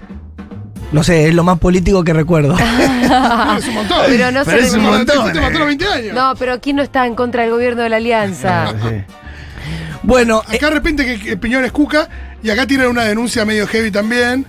No 0.92 1.04
sé, 1.04 1.28
es 1.28 1.34
lo 1.34 1.44
más 1.44 1.60
político 1.60 2.04
que 2.04 2.14
recuerdo. 2.14 2.56
es 3.60 3.68
un 3.68 3.74
montón. 3.76 3.98
Pero 4.08 4.32
no 4.32 4.44
Pero 4.46 4.62
se 4.62 4.68
es 4.68 4.74
un 4.74 4.84
montón, 4.84 5.32
Te 5.34 5.42
mató 5.42 5.60
los 5.60 5.62
eh. 5.62 5.66
20 5.78 5.86
años. 5.88 6.14
No, 6.16 6.34
pero 6.38 6.60
¿quién 6.62 6.76
no 6.78 6.84
está 6.84 7.06
en 7.06 7.16
contra 7.16 7.42
del 7.44 7.52
gobierno 7.52 7.84
de 7.84 7.90
la 7.90 7.98
alianza? 7.98 8.74
bueno, 10.04 10.42
eh, 10.52 10.56
Acá 10.58 10.68
de 10.68 10.74
repente 10.74 11.06
que, 11.06 11.20
que 11.20 11.38
Piñón 11.38 11.66
es 11.66 11.72
Cuca 11.72 12.08
y 12.44 12.50
acá 12.50 12.68
tienen 12.68 12.88
una 12.88 13.04
denuncia 13.04 13.46
medio 13.46 13.68
heavy 13.68 13.92
también. 13.92 14.46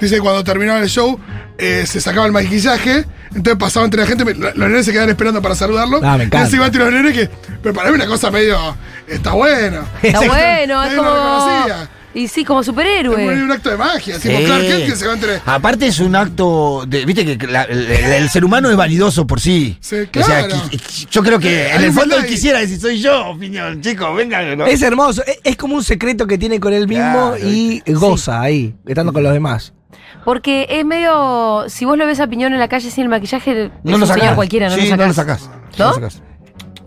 Dice 0.00 0.16
que 0.16 0.20
cuando 0.20 0.44
terminaba 0.44 0.78
el 0.80 0.88
show 0.88 1.18
eh, 1.56 1.84
se 1.86 2.00
sacaba 2.00 2.26
el 2.26 2.32
maquillaje, 2.32 3.04
entonces 3.34 3.56
pasaba 3.58 3.84
entre 3.84 4.00
la 4.02 4.06
gente, 4.06 4.24
me- 4.24 4.34
los 4.34 4.54
nenes 4.56 4.84
se 4.86 4.92
quedaban 4.92 5.10
esperando 5.10 5.42
para 5.42 5.54
saludarlo. 5.56 6.00
Ah, 6.04 6.16
me 6.16 6.24
encanta. 6.24 6.38
Y 6.38 6.42
él 6.42 6.50
se 6.50 6.56
iba 6.56 6.66
entre 6.66 6.84
los 6.84 6.92
nenes 6.92 7.12
que, 7.14 7.28
pero 7.62 7.74
para 7.74 7.88
mí 7.90 7.96
una 7.96 8.06
cosa 8.06 8.30
medio, 8.30 8.76
está 9.08 9.32
bueno. 9.32 9.80
Está 10.02 10.20
bueno, 10.26 10.84
es 10.84 10.94
como. 10.94 11.10
reconocía. 11.10 11.88
Y 12.14 12.26
sí, 12.26 12.42
como 12.44 12.60
Es 12.60 12.66
superhéroe. 12.66 13.42
un 13.42 13.52
acto 13.52 13.68
de 13.70 13.76
magia, 13.76 14.18
tipo 14.18 14.38
Sí. 14.38 14.44
Clark 14.44 14.62
Kent 14.62 14.86
que 14.86 14.96
se 14.96 15.06
va 15.06 15.12
entre... 15.14 15.40
Aparte 15.44 15.86
es 15.86 16.00
un 16.00 16.16
acto 16.16 16.84
de, 16.88 17.04
viste 17.04 17.36
que 17.38 17.46
la- 17.46 17.64
el, 17.64 17.86
el 17.90 18.28
ser 18.30 18.44
humano 18.44 18.70
es 18.70 18.76
vanidoso 18.76 19.26
por 19.26 19.40
sí. 19.40 19.76
Sí, 19.80 19.96
O 19.96 20.22
sea, 20.24 20.46
claro. 20.46 20.54
qui- 20.70 20.70
qui- 20.80 21.08
yo 21.10 21.22
creo 21.22 21.38
que 21.38 21.68
en 21.70 21.82
el 21.82 21.90
un 21.90 21.94
fondo 21.94 22.16
él 22.16 22.26
quisiera 22.26 22.60
decir 22.60 22.80
soy 22.80 22.98
yo, 23.00 23.26
opinión, 23.26 23.80
chicos, 23.82 24.16
vengan. 24.16 24.56
¿no? 24.56 24.66
es 24.66 24.80
hermoso. 24.82 25.22
Es, 25.26 25.38
es 25.44 25.56
como 25.56 25.74
un 25.74 25.84
secreto 25.84 26.26
que 26.26 26.38
tiene 26.38 26.58
con 26.58 26.72
él 26.72 26.88
mismo 26.88 27.34
Claro, 27.36 27.38
y 27.46 27.82
goza 27.88 28.40
ahí, 28.40 28.74
estando 28.86 29.12
con 29.12 29.22
los 29.22 29.32
demás. 29.34 29.74
Porque 30.24 30.66
es 30.68 30.84
medio. 30.84 31.64
Si 31.68 31.84
vos 31.84 31.96
lo 31.96 32.04
ves 32.06 32.20
a 32.20 32.26
Piñón 32.26 32.52
en 32.52 32.58
la 32.58 32.68
calle 32.68 32.90
sin 32.90 33.04
el 33.04 33.08
maquillaje, 33.10 33.64
es 33.66 33.70
No 33.84 33.94
un 33.94 34.00
lo 34.00 34.06
sacás. 34.06 34.20
señor 34.22 34.34
cualquiera, 34.34 34.68
no 34.68 34.74
sí, 34.76 34.88
lo 34.88 34.96
no 34.96 35.06
lo 35.06 35.12
sacás. 35.14 35.40
sacás. 35.42 35.78
¿No? 35.78 35.86
lo 35.88 35.94
sacás. 35.94 36.22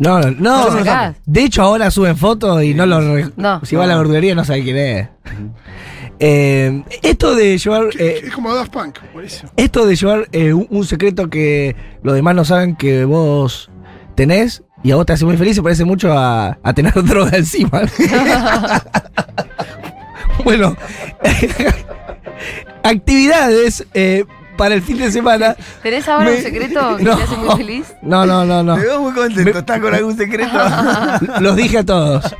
No, 0.01 0.20
no, 0.20 0.31
no. 0.31 0.39
No 0.39 0.65
lo 0.65 0.72
sacás. 0.79 1.15
De 1.25 1.43
hecho, 1.43 1.62
ahora 1.62 1.91
suben 1.91 2.17
fotos 2.17 2.63
y 2.63 2.74
no 2.74 2.86
lo. 2.86 3.00
re- 3.01 3.29
No. 3.38 3.63
Si 3.63 3.75
va 3.75 3.84
a 3.84 3.88
la 3.88 3.98
verdulería, 3.98 4.34
no 4.36 4.43
sabe 4.43 4.63
quién 4.63 4.77
es. 4.77 5.08
Eh, 6.20 6.84
esto 7.03 7.36
de 7.36 7.58
llevar. 7.58 7.86
eh, 8.00 8.22
es 8.25 8.31
como 8.34 8.53
Daft 8.53 8.72
Punk, 8.72 9.00
buenísimo. 9.13 9.51
esto 9.58 9.86
de 9.86 9.96
llevar 9.96 10.27
eh, 10.31 10.53
un, 10.53 10.67
un 10.70 10.86
secreto 10.86 11.29
que 11.29 11.75
los 12.03 12.15
demás 12.15 12.36
no 12.36 12.46
saben 12.46 12.75
que 12.75 13.05
vos 13.05 13.70
tenés 14.15 14.63
y 14.84 14.91
a 14.91 14.96
vos 14.98 15.05
te 15.05 15.13
hace 15.13 15.25
muy 15.25 15.38
feliz, 15.38 15.55
se 15.55 15.63
parece 15.63 15.86
mucho 15.86 16.12
a, 16.13 16.58
a 16.63 16.74
tener 16.74 16.93
droga 17.03 17.38
encima. 17.38 17.81
bueno, 20.43 20.75
actividades 22.84 23.86
eh, 23.93 24.25
para 24.62 24.75
el 24.75 24.84
fin 24.84 25.00
de 25.00 25.12
semana. 25.12 25.56
¿Tenés 25.82 26.08
ahora 26.08 26.30
Me- 26.30 26.36
un 26.38 26.44
secreto 26.44 26.98
que 26.98 27.03
No. 27.10 27.18
te 27.18 27.24
hace 27.24 27.36
muy 27.36 27.56
feliz? 27.58 27.94
No, 28.03 28.27
no, 28.27 28.46
no, 28.46 28.62
no. 28.62 28.75
Te 28.75 28.82
veo 28.82 29.01
muy 29.01 29.12
contento, 29.12 29.58
¿estás 29.58 29.80
con 29.80 29.96
algún 29.96 30.15
secreto? 30.15 30.51
Los 31.39 31.56
dije 31.56 31.80
a 31.80 31.84
todos. 31.86 32.36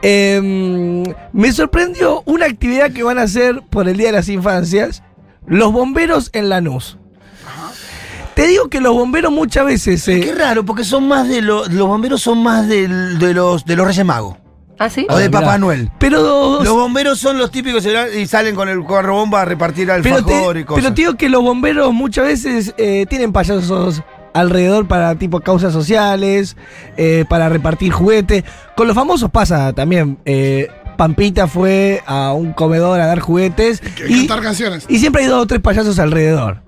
Eh, 0.00 1.04
me 1.34 1.52
sorprendió 1.52 2.22
una 2.24 2.46
actividad 2.46 2.92
que 2.92 3.02
van 3.02 3.18
a 3.18 3.22
hacer 3.24 3.60
por 3.68 3.88
el 3.90 3.98
Día 3.98 4.06
de 4.06 4.12
las 4.12 4.28
Infancias 4.30 5.02
los 5.46 5.70
bomberos 5.70 6.30
en 6.32 6.48
Lanús. 6.48 6.96
Te 8.34 8.46
digo 8.46 8.68
que 8.68 8.80
los 8.80 8.94
bomberos 8.94 9.30
muchas 9.32 9.66
veces. 9.66 10.08
eh, 10.08 10.20
Qué 10.20 10.34
raro, 10.34 10.64
porque 10.64 10.84
son 10.84 11.06
más 11.08 11.28
de 11.28 11.42
los. 11.42 11.70
Los 11.72 11.86
bomberos 11.88 12.22
son 12.22 12.42
más 12.42 12.66
de, 12.68 12.88
los, 12.88 13.64
de 13.66 13.76
los 13.76 13.86
Reyes 13.86 14.04
Magos. 14.04 14.36
¿Ah, 14.78 14.90
sí? 14.90 15.06
O 15.08 15.16
de 15.16 15.24
Ah, 15.24 15.28
mirá. 15.28 15.40
Papá 15.40 15.58
Noel. 15.58 15.90
pero. 15.98 16.62
Los 16.62 16.72
bomberos 16.74 17.18
son 17.18 17.38
los 17.38 17.50
típicos 17.50 17.86
y 18.16 18.26
salen 18.26 18.54
con 18.54 18.68
el 18.68 18.84
carro 18.86 19.14
bomba 19.14 19.42
a 19.42 19.44
repartir 19.44 19.88
pero, 20.02 20.16
alfajor 20.16 20.54
te, 20.54 20.60
y 20.60 20.64
cosas. 20.64 20.82
pero 20.84 20.94
te 20.94 21.00
digo 21.02 21.14
que 21.14 21.28
los 21.28 21.42
bomberos 21.42 21.92
muchas 21.92 22.26
veces 22.26 22.74
eh, 22.76 23.06
tienen 23.08 23.32
payasos 23.32 24.02
alrededor 24.34 24.86
para 24.86 25.14
tipo 25.14 25.40
causas 25.40 25.72
sociales, 25.72 26.56
eh, 26.98 27.24
para 27.28 27.48
repartir 27.48 27.90
juguetes. 27.92 28.44
Con 28.76 28.86
los 28.86 28.94
famosos 28.94 29.30
pasa 29.30 29.72
también. 29.72 30.18
eh, 30.26 30.68
Pampita 30.98 31.46
fue 31.46 32.02
a 32.06 32.32
un 32.32 32.52
comedor 32.54 33.00
a 33.00 33.06
dar 33.06 33.20
juguetes. 33.20 33.80
Que- 33.80 34.06
cantar 34.08 34.40
canciones. 34.42 34.86
Y 34.88 34.98
siempre 34.98 35.22
hay 35.22 35.28
dos 35.28 35.42
o 35.42 35.46
tres 35.46 35.60
payasos 35.60 35.98
alrededor. 35.98 36.62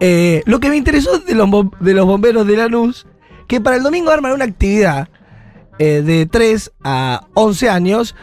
Eh, 0.00 0.42
lo 0.46 0.58
que 0.60 0.68
me 0.70 0.76
interesó 0.76 1.18
de 1.18 1.34
los, 1.34 1.48
de 1.80 1.94
los 1.94 2.06
bomberos 2.06 2.46
de 2.46 2.56
Lanús, 2.56 3.06
que 3.46 3.60
para 3.60 3.76
el 3.76 3.82
domingo 3.82 4.10
arman 4.10 4.32
una 4.32 4.44
actividad 4.46 5.08
eh, 5.78 6.02
de 6.04 6.26
3 6.26 6.72
a 6.84 7.26
11 7.34 7.68
años 7.70 8.14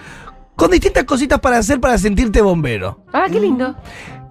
con 0.55 0.71
distintas 0.71 1.03
cositas 1.05 1.39
para 1.39 1.57
hacer 1.57 1.79
para 1.79 1.97
sentirte 1.97 2.41
bombero. 2.41 3.03
Ah, 3.13 3.25
qué 3.31 3.39
lindo. 3.39 3.75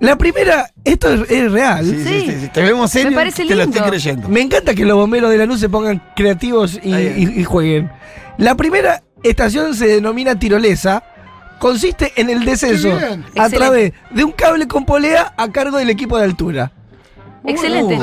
La 0.00 0.16
primera, 0.16 0.70
esto 0.84 1.12
es, 1.12 1.30
es 1.30 1.52
real. 1.52 1.84
Sí, 1.84 1.96
sí, 1.96 2.04
Sí. 2.04 2.26
sí, 2.30 2.40
sí. 2.42 2.48
Te 2.48 2.62
vemos 2.62 2.90
serio. 2.90 3.10
Me 3.10 3.16
parece 3.16 3.44
te 3.44 3.54
lo 3.54 3.62
estoy 3.64 3.74
lindo. 3.74 3.88
creyendo. 3.90 4.28
Me 4.28 4.40
encanta 4.40 4.74
que 4.74 4.84
los 4.86 4.96
bomberos 4.96 5.30
de 5.30 5.36
Lanús 5.38 5.60
se 5.60 5.68
pongan 5.68 6.02
creativos 6.16 6.78
y, 6.82 6.92
Ahí. 6.94 7.30
y- 7.36 7.40
y 7.40 7.44
jueguen. 7.44 7.90
La 8.38 8.54
primera 8.54 9.02
estación 9.22 9.74
se 9.74 9.86
denomina 9.86 10.38
tirolesa. 10.38 11.02
Consiste 11.58 12.12
en 12.16 12.30
el 12.30 12.46
descenso 12.46 12.88
a 12.88 12.92
Excelente. 13.14 13.56
través 13.58 13.92
de 14.10 14.24
un 14.24 14.32
cable 14.32 14.66
con 14.66 14.86
polea 14.86 15.34
a 15.36 15.52
cargo 15.52 15.76
del 15.76 15.90
equipo 15.90 16.16
de 16.16 16.24
altura. 16.24 16.72
Excelente. 17.44 17.98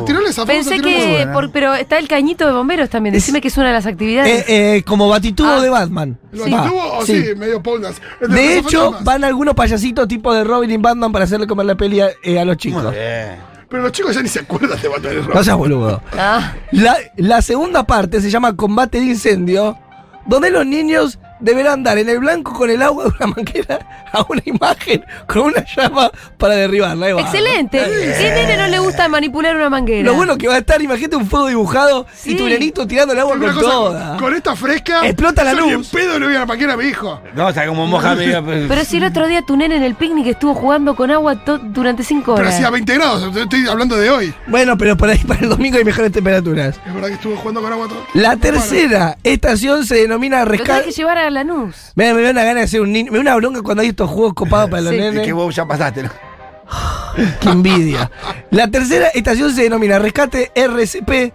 Pensé 0.46 0.79
que. 0.82 1.27
por- 1.32 1.51
pero 1.51 1.75
está 1.75 1.98
el 2.00 2.08
cañito 2.08 2.46
de 2.48 2.53
bomberos 2.53 2.89
también. 2.89 3.13
Es- 3.15 3.24
Decime 3.24 3.41
que 3.41 3.48
es 3.50 3.58
una 3.58 3.67
de 3.67 3.74
las 3.74 3.86
actividades. 3.86 4.46
Eh, 4.50 4.77
eh, 4.77 4.84
como 4.84 5.08
batitudo 5.08 5.58
Ah. 5.58 5.62
de 5.62 5.70
Batman. 5.70 6.17
¿Lo 6.32 6.50
Va, 6.50 6.63
antuvo 6.63 6.94
o 6.98 7.06
sí. 7.06 7.24
sí? 7.24 7.36
medio 7.36 7.62
De 7.62 8.58
hecho, 8.58 8.79
fantasmas. 8.86 9.03
van 9.03 9.24
algunos 9.24 9.53
payasitos 9.53 10.08
tipo 10.08 10.34
de 10.34 10.44
Robin 10.44 10.72
y 10.72 10.77
Batman 10.77 11.12
para 11.12 11.25
hacerle 11.25 11.46
comer 11.48 11.65
la 11.67 11.75
peli 11.75 12.00
a, 12.01 12.10
eh, 12.24 12.39
a 12.39 12.46
los 12.46 12.58
chicos. 12.58 12.84
Muy 12.84 12.94
bien. 12.94 13.36
Pero 13.70 13.84
los 13.84 13.91
chicos 13.91 14.15
ya 14.15 14.22
ni 14.22 14.29
se 14.29 14.39
acuerdan 14.39 14.82
de 14.82 14.88
Batman 14.88 15.13
y 15.13 15.17
Robin. 15.17 15.32
No 15.36 15.44
seas 15.44 15.58
boludo. 15.58 16.01
Ah, 16.17 16.53
La, 16.72 16.98
la 17.17 17.41
segunda 17.41 17.84
parte 17.86 18.22
se 18.22 18.29
llama 18.29 18.56
Combate 18.56 19.00
de 19.00 19.06
Incendio, 19.06 19.77
donde 20.25 20.50
los 20.50 20.65
niños 20.65 21.20
deberán 21.39 21.84
dar 21.84 21.98
en 21.98 22.10
el 22.10 22.20
blanco 22.20 22.53
con 22.53 22.70
el 22.70 22.82
agua 22.82 23.06
de 23.06 23.10
una 23.20 23.27
manguera 23.36 23.79
a 24.12 24.25
una 24.29 24.41
imagen 24.46 25.06
con 25.27 25.41
una 25.44 25.63
llama 25.75 26.12
para 26.38 26.56
derribarla. 26.56 27.10
Excelente. 27.12 27.77
¿Qué 27.79 28.32
nene 28.36 28.58
no 28.58 28.67
le 28.67 28.79
gusta 28.79 29.08
manipular 29.08 29.56
una 29.56 29.70
manguera? 29.70 30.03
Lo 30.03 30.13
bueno 30.15 30.38
que 30.38 30.48
va 30.48 30.56
a 30.56 30.60
estar, 30.60 30.82
imagínate 30.82 31.15
un 31.15 31.27
fuego 31.27 31.48
dibujado 31.48 32.06
Sí. 32.13 32.32
y 32.34 32.38
tu 32.38 32.46
nenito 32.48 32.86
tirando 32.88 33.13
el 33.13 33.20
agua 33.20 33.38
con 33.38 33.53
cosa, 33.53 33.60
toda. 33.62 34.17
Con 34.17 34.34
esta 34.36 34.56
fresca. 34.56 35.06
Explota 35.06 35.44
la 35.44 35.53
ni 35.53 35.67
en 35.70 35.74
luz. 35.75 35.89
pedo 35.89 36.17
le 36.20 36.25
voy 36.27 36.36
a 36.36 36.39
la 36.39 36.46
paquera 36.46 36.74
a 36.74 36.77
mi 36.77 36.86
hijo. 36.86 37.22
No, 37.36 37.48
o 37.48 37.53
sea, 37.53 37.67
como 37.67 37.86
moja 37.88 38.12
amiga. 38.12 38.41
pues. 38.41 38.65
Pero 38.67 38.84
si 38.86 38.98
el 38.98 39.03
otro 39.06 39.27
día 39.27 39.41
tu 39.41 39.56
nene 39.58 39.75
en 39.77 39.84
el 39.84 39.96
picnic 39.96 40.27
estuvo 40.27 40.53
jugando 40.53 40.96
con 40.96 41.12
agua 41.12 41.36
durante 41.63 42.03
cinco 42.03 42.34
Pero 42.36 42.48
horas. 42.48 42.56
hacía 42.56 42.70
20 42.70 42.94
grados, 42.96 43.36
estoy 43.38 43.67
hablando 43.67 43.96
de 43.98 44.10
hoy. 44.10 44.34
Bueno, 44.48 44.77
pero 44.77 44.96
por 44.98 45.10
ahí 45.10 45.17
para 45.27 45.41
el 45.41 45.50
domingo 45.50 45.77
hay 45.77 45.84
mejores 45.86 46.12
temperaturas. 46.12 46.79
Es 46.86 46.94
verdad 46.94 47.08
que 47.10 47.13
estuve 47.15 47.36
jugando 47.36 47.62
con 47.62 47.72
agua 47.74 47.88
todo. 47.88 48.03
La 48.13 48.36
tercera 48.38 49.17
estación 49.24 49.86
se 49.86 49.96
denomina 49.96 50.46
rescate. 50.46 50.86
que 50.86 50.91
llevar 50.91 51.17
a 51.17 51.26
Lanús. 51.29 51.91
Me, 51.96 52.13
me 52.13 52.22
da 52.22 52.31
una 52.31 52.43
gana 52.43 52.62
de 52.62 52.67
ser 52.67 52.81
un 52.81 52.91
niño. 52.91 53.12
Me 53.12 53.17
da 53.17 53.22
una 53.22 53.36
bronca 53.36 53.62
cuando 53.62 53.81
hay 53.84 53.89
estos 53.89 54.10
juegos 54.10 54.34
copados 54.34 54.69
para 54.69 54.81
los 54.84 54.91
Sí. 54.91 54.98
Es 55.00 55.03
nenes. 55.13 55.25
que 55.25 55.34
vos 55.34 55.55
ya 55.55 55.65
pasaste, 55.65 56.03
¿no? 56.03 56.10
Qué 57.41 57.50
envidia. 57.50 58.12
La 58.51 58.67
tercera 58.69 59.07
estación 59.07 59.51
se 59.53 59.63
denomina 59.63 60.00
Rescate 60.00 60.51
RCP. 60.55 61.34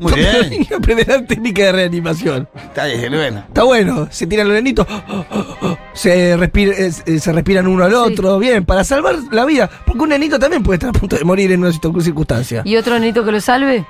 Muy 0.00 0.12
bien. 0.12 0.48
niños 0.50 0.70
aprenderán 0.78 1.26
técnica 1.26 1.64
de 1.64 1.72
reanimación. 1.72 2.48
Está 2.54 2.86
bien, 2.86 3.10
bueno. 3.12 3.44
Está 3.48 3.64
bueno. 3.64 4.06
Se 4.12 4.28
tiran 4.28 4.46
los 4.46 4.54
nenitos. 4.54 4.86
Se, 5.92 6.36
respira- 6.36 6.74
eh, 6.76 7.18
se 7.18 7.32
respiran 7.32 7.66
uno 7.66 7.82
al 7.84 7.90
Sí. 7.90 7.96
otro. 7.96 8.38
Bien, 8.38 8.64
para 8.64 8.84
salvar 8.84 9.16
la 9.32 9.44
vida. 9.44 9.68
Porque 9.84 10.00
un 10.00 10.08
nenito 10.10 10.38
también 10.38 10.62
puede 10.62 10.76
estar 10.76 10.90
a 10.90 10.92
punto 10.92 11.16
de 11.16 11.24
morir 11.24 11.50
en 11.50 11.60
una 11.64 11.72
circunstancia. 11.72 12.62
¿Y 12.64 12.76
otro 12.76 12.96
nenito 12.98 13.24
que 13.24 13.32
lo 13.32 13.40
salve? 13.40 13.84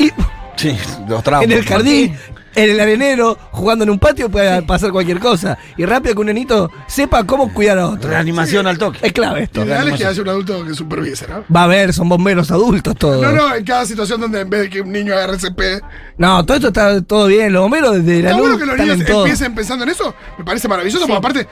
Y 0.00 0.10
Sí, 0.56 0.76
los 1.08 1.22
traumas. 1.22 1.44
en 1.44 1.52
el 1.52 1.64
jardín, 1.64 2.16
en 2.54 2.70
el 2.70 2.80
arenero, 2.80 3.38
jugando 3.50 3.84
en 3.84 3.90
un 3.90 3.98
patio 3.98 4.30
puede 4.30 4.62
pasar 4.62 4.90
cualquier 4.90 5.18
cosa. 5.18 5.58
Y 5.76 5.84
rápido 5.84 6.14
que 6.14 6.20
un 6.20 6.26
nenito 6.26 6.70
sepa 6.86 7.24
cómo 7.24 7.52
cuidar 7.52 7.78
a 7.78 7.86
otro. 7.88 8.10
Reanimación 8.10 8.66
al 8.66 8.78
toque. 8.78 8.98
Es 9.02 9.12
clave 9.12 9.38
Lo 9.40 9.44
esto. 9.44 9.64
ideal 9.64 9.88
es 9.88 9.94
que 9.98 10.06
haya 10.06 10.22
un 10.22 10.28
adulto 10.28 10.64
que 10.64 10.74
supervise, 10.74 11.26
¿no? 11.28 11.44
Va 11.54 11.60
a 11.62 11.64
haber, 11.64 11.92
son 11.92 12.08
bomberos 12.08 12.50
adultos 12.50 12.94
todos. 12.96 13.22
No, 13.22 13.32
no, 13.32 13.54
en 13.54 13.64
cada 13.64 13.86
situación 13.86 14.20
donde 14.20 14.40
en 14.40 14.50
vez 14.50 14.62
de 14.62 14.70
que 14.70 14.80
un 14.80 14.92
niño 14.92 15.12
haga 15.14 15.24
RCP. 15.34 15.82
No, 16.18 16.44
todo 16.44 16.56
esto 16.56 16.68
está 16.68 17.00
todo 17.02 17.26
bien. 17.26 17.52
Los 17.52 17.62
bomberos 17.62 17.94
desde 18.04 18.22
la 18.22 18.30
Está 18.30 18.38
luz 18.38 18.48
bueno 18.48 18.58
que 18.58 18.66
los 18.66 18.76
niños 18.98 19.10
empiecen 19.10 19.54
pensando 19.54 19.84
en 19.84 19.90
eso. 19.90 20.14
Me 20.38 20.44
parece 20.44 20.68
maravilloso, 20.68 21.06
Sí. 21.06 21.12
porque 21.12 21.18
aparte, 21.40 21.48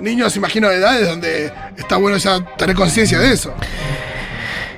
niños, 0.00 0.36
imagino, 0.36 0.68
de 0.68 0.76
edades 0.76 1.08
donde 1.08 1.52
está 1.76 1.96
bueno 1.96 2.16
ya 2.16 2.44
tener 2.56 2.76
conciencia 2.76 3.18
de 3.18 3.32
eso. 3.32 3.52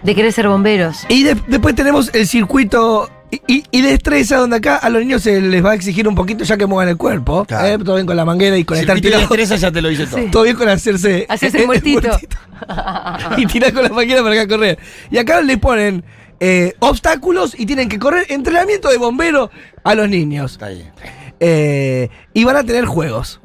De 0.03 0.15
querer 0.15 0.33
ser 0.33 0.49
bomberos. 0.49 0.99
Y 1.09 1.23
de- 1.23 1.37
después 1.47 1.75
tenemos 1.75 2.11
el 2.13 2.27
circuito 2.29 3.09
y, 3.47 3.65
y- 3.71 3.83
destreza, 3.83 4.37
donde 4.39 4.57
acá 4.57 4.77
a 4.77 4.89
los 4.91 5.01
niños 5.03 5.23
se 5.23 5.41
les 5.41 5.65
va 5.65 5.73
a 5.73 5.75
exigir 5.75 6.07
un 6.09 6.15
poquito 6.15 6.45
ya 6.45 6.57
que 6.57 6.67
muevan 6.67 6.89
el 6.89 6.97
cuerpo. 6.97 7.45
Claro. 7.45 7.67
¿eh? 7.67 7.79
Todo 7.85 7.95
bien 7.97 8.07
con 8.07 8.17
la 8.17 8.25
manguera 8.25 8.57
y 8.57 8.65
con 8.65 8.77
estar 8.77 8.97
Circuito 8.97 9.17
de 9.19 9.23
tirado. 9.25 9.35
destreza 9.37 9.57
ya 9.57 9.73
te 9.73 9.83
lo 9.83 9.91
hice 9.91 10.07
todo. 10.07 10.21
Sí. 10.21 10.29
Todo 10.31 10.43
bien 10.45 10.57
con 10.57 10.69
hacerse. 10.69 11.27
Hacerse 11.31 11.59
el 11.61 11.67
muertito. 11.67 12.09
y 13.37 13.47
tirar 13.47 13.73
con 13.73 13.83
la 13.85 13.89
manguera 13.91 14.23
para 14.23 14.35
acá 14.35 14.49
correr. 14.49 14.79
Y 15.11 15.19
acá 15.19 15.41
le 15.41 15.59
ponen 15.59 16.05
eh, 16.41 16.75
obstáculos 16.81 17.55
y 17.59 17.67
tienen 17.67 17.89
que 17.89 17.99
correr 17.99 18.27
entrenamiento 18.29 18.89
de 18.91 18.99
bombero 18.99 19.51
a 19.83 19.95
los 19.95 20.09
niños. 20.09 20.53
Está 20.53 20.69
bien. 20.69 20.93
Eh, 21.41 22.09
y 22.33 22.45
van 22.45 22.57
a 22.57 22.65
tener 22.65 22.85
juegos. 22.87 23.41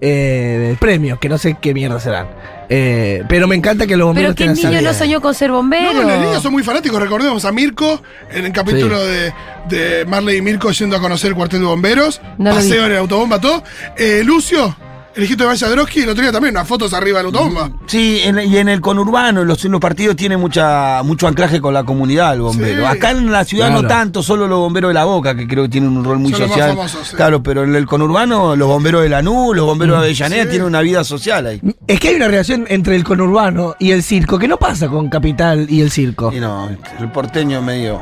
Eh, 0.00 0.76
premios, 0.80 1.18
que 1.20 1.28
no 1.28 1.38
sé 1.38 1.56
qué 1.60 1.72
mierda 1.74 2.00
serán. 2.00 2.26
Eh, 2.68 3.22
pero 3.28 3.46
me 3.46 3.54
encanta 3.54 3.86
que 3.86 3.96
los 3.96 4.06
bomberos 4.06 4.34
Pero 4.36 4.54
¿qué 4.54 4.62
niño 4.62 4.80
no 4.80 4.94
soñó 4.94 5.20
con 5.20 5.34
ser 5.34 5.50
bombero? 5.50 5.92
No, 5.92 6.02
los 6.02 6.18
niños 6.18 6.42
son 6.42 6.52
muy 6.52 6.62
fanáticos. 6.62 7.00
Recordemos 7.00 7.44
a 7.44 7.52
Mirko 7.52 8.02
en 8.30 8.46
el 8.46 8.52
capítulo 8.52 9.04
de, 9.04 9.32
de 9.68 10.04
Marley 10.06 10.38
y 10.38 10.42
Mirko 10.42 10.70
yendo 10.70 10.96
a 10.96 11.00
conocer 11.00 11.30
el 11.30 11.36
cuartel 11.36 11.60
de 11.60 11.66
bomberos. 11.66 12.20
No 12.38 12.50
paseo 12.50 12.86
en 12.86 12.92
el 12.92 12.98
autobomba, 12.98 13.40
todo. 13.40 13.62
Eh, 13.96 14.22
Lucio, 14.24 14.74
el 15.14 15.24
hijito 15.24 15.44
de 15.44 15.48
Vaya 15.48 15.68
Droski, 15.68 16.00
el 16.00 16.08
otro 16.08 16.22
día 16.22 16.32
también, 16.32 16.54
unas 16.54 16.66
fotos 16.66 16.92
arriba 16.94 17.18
del 17.18 17.26
autobomba. 17.26 17.70
Sí, 17.86 18.20
en- 18.24 18.38
y 18.40 18.56
en 18.56 18.68
el 18.68 18.80
conurbano, 18.80 19.44
los, 19.44 19.64
en 19.64 19.72
los 19.72 19.80
partidos 19.80 20.16
tiene 20.16 20.36
mucha, 20.36 21.02
mucho 21.02 21.26
anclaje 21.28 21.60
con 21.60 21.74
la 21.74 21.84
comunidad 21.84 22.34
el 22.34 22.40
bombero. 22.42 22.82
Sí. 22.82 22.96
Acá 22.96 23.10
en 23.10 23.30
la 23.30 23.44
ciudad 23.44 23.66
Claro. 23.68 23.82
no 23.82 23.88
tanto, 23.88 24.22
solo 24.22 24.46
los 24.48 24.58
bomberos 24.58 24.88
de 24.90 24.94
la 24.94 25.04
boca, 25.04 25.34
que 25.34 25.46
creo 25.46 25.64
que 25.64 25.68
tienen 25.70 25.96
un 25.96 26.04
rol 26.04 26.18
muy 26.18 26.30
Son 26.32 26.40
los 26.40 26.48
más 26.50 26.58
social. 26.58 26.76
famosos, 26.76 27.08
sí. 27.08 27.16
Claro, 27.16 27.42
pero 27.42 27.64
en 27.64 27.74
el 27.74 27.86
conurbano, 27.86 28.56
los 28.56 28.68
bomberos 28.68 29.02
de 29.02 29.08
Lanús, 29.10 29.54
los 29.56 29.66
bomberos 29.66 29.96
de 29.98 30.04
Avellaneda 30.06 30.42
Sí. 30.44 30.48
tienen 30.50 30.66
una 30.68 30.80
vida 30.80 31.04
social 31.04 31.46
ahí. 31.46 31.60
Es 31.86 32.00
que 32.00 32.08
hay 32.08 32.14
una 32.16 32.28
relación 32.28 32.64
entre 32.68 32.96
el 32.96 33.04
conurbano 33.04 33.74
y 33.78 33.90
el 33.90 34.02
circo 34.02 34.38
que 34.38 34.48
no 34.48 34.56
pasa 34.58 34.88
con 34.88 35.08
Capital 35.08 35.66
y 35.68 35.80
el 35.82 35.90
circo. 35.90 36.32
Y 36.32 36.40
no, 36.40 36.70
el 36.98 37.10
porteño 37.10 37.60
medio 37.60 38.00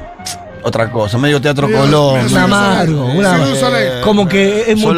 otra 0.63 0.91
cosa, 0.91 1.19
medio 1.19 1.41
teatro 1.41 1.71
colón. 1.71 2.27
Un 2.27 2.37
amargo, 2.37 3.07
un 3.07 3.25
amargo. 3.25 4.03
Como 4.03 4.29
que 4.29 4.71
es 4.71 4.79
muy. 4.79 4.97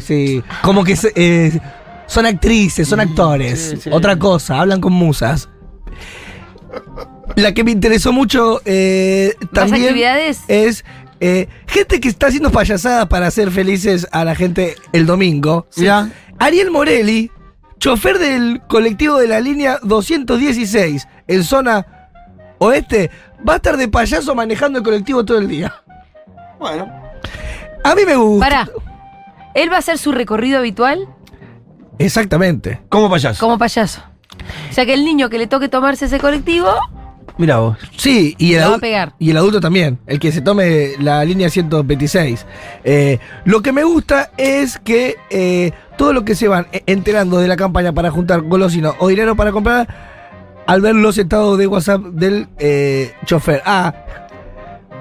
Sí. 0.00 0.42
Como 0.62 0.84
que 0.84 0.96
eh, 1.14 1.58
son 2.06 2.26
actrices, 2.26 2.88
son 2.88 3.00
actores. 3.00 3.70
sí, 3.70 3.76
sí. 3.82 3.90
Otra 3.92 4.18
cosa, 4.18 4.60
hablan 4.60 4.80
con 4.80 4.92
musas. 4.92 5.48
La 7.36 7.52
que 7.52 7.64
me 7.64 7.70
interesó 7.70 8.12
mucho 8.12 8.60
eh, 8.64 9.34
también 9.52 9.84
actividades? 9.84 10.40
es 10.48 10.84
eh, 11.20 11.48
gente 11.66 12.00
que 12.00 12.08
está 12.08 12.28
haciendo 12.28 12.50
payasadas 12.50 13.06
para 13.06 13.26
hacer 13.26 13.50
felices 13.50 14.06
a 14.12 14.24
la 14.24 14.34
gente 14.34 14.76
el 14.92 15.06
domingo. 15.06 15.66
Mirá. 15.76 16.10
Ariel 16.38 16.70
Morelli, 16.70 17.30
chofer 17.78 18.18
del 18.18 18.60
colectivo 18.68 19.18
de 19.18 19.28
la 19.28 19.40
línea 19.40 19.78
216 19.82 21.06
en 21.26 21.44
zona 21.44 21.97
oeste, 22.58 23.10
va 23.48 23.54
a 23.54 23.56
estar 23.56 23.76
de 23.76 23.88
payaso 23.88 24.34
manejando 24.34 24.78
el 24.78 24.84
colectivo 24.84 25.24
todo 25.24 25.38
el 25.38 25.48
día. 25.48 25.74
Bueno, 26.58 26.90
A 27.84 27.94
mí 27.94 28.02
me 28.06 28.16
gusta. 28.16 28.46
Pará. 28.48 28.68
¿Él 29.54 29.70
va 29.72 29.76
a 29.76 29.78
hacer 29.78 29.98
su 29.98 30.12
recorrido 30.12 30.58
habitual 30.58 31.08
Exactamente. 31.98 32.80
¿cómo 32.88 33.10
payaso? 33.10 33.40
como 33.44 33.58
payaso? 33.58 34.02
O 34.70 34.72
sea 34.72 34.86
que 34.86 34.94
el 34.94 35.04
niño 35.04 35.28
que 35.30 35.38
le 35.38 35.46
toque 35.46 35.68
tomarse 35.68 36.04
ese 36.06 36.18
colectivo 36.20 36.68
Mira 37.38 37.58
vos. 37.58 37.78
Sí, 37.96 38.34
y 38.38 38.54
el, 38.54 38.60
La 38.60 38.66
va 38.68 38.72
adu- 38.74 38.78
a 38.78 38.80
pegar. 38.80 39.12
y 39.20 39.30
el 39.30 39.36
adulto 39.36 39.60
también, 39.60 40.00
el 40.08 40.18
que 40.18 40.32
se 40.32 40.40
tome 40.40 40.94
la 40.98 41.24
línea 41.24 41.48
126. 41.48 42.44
Eh, 42.82 43.20
lo 43.44 43.62
que 43.62 43.70
me 43.70 43.84
gusta 43.84 44.32
es 44.36 44.76
que 44.80 45.16
eh, 45.30 45.70
todo 45.96 46.12
lo 46.12 46.24
que 46.24 46.34
se 46.34 46.48
van 46.48 46.66
eh, 46.72 46.82
enterando 46.86 47.38
de 47.38 47.46
la 47.46 47.54
campaña 47.54 47.92
para 47.92 48.10
juntar 48.10 48.40
golosinos 48.40 48.96
o 48.98 49.06
dinero 49.06 49.36
para 49.36 49.52
comprar, 49.52 49.86
al 50.68 50.82
ver 50.82 50.94
los 50.94 51.16
estados 51.16 51.56
de 51.58 51.66
WhatsApp 51.66 52.02
del 52.12 52.46
eh, 52.58 53.12
chofer. 53.24 53.62
Ah, 53.64 53.94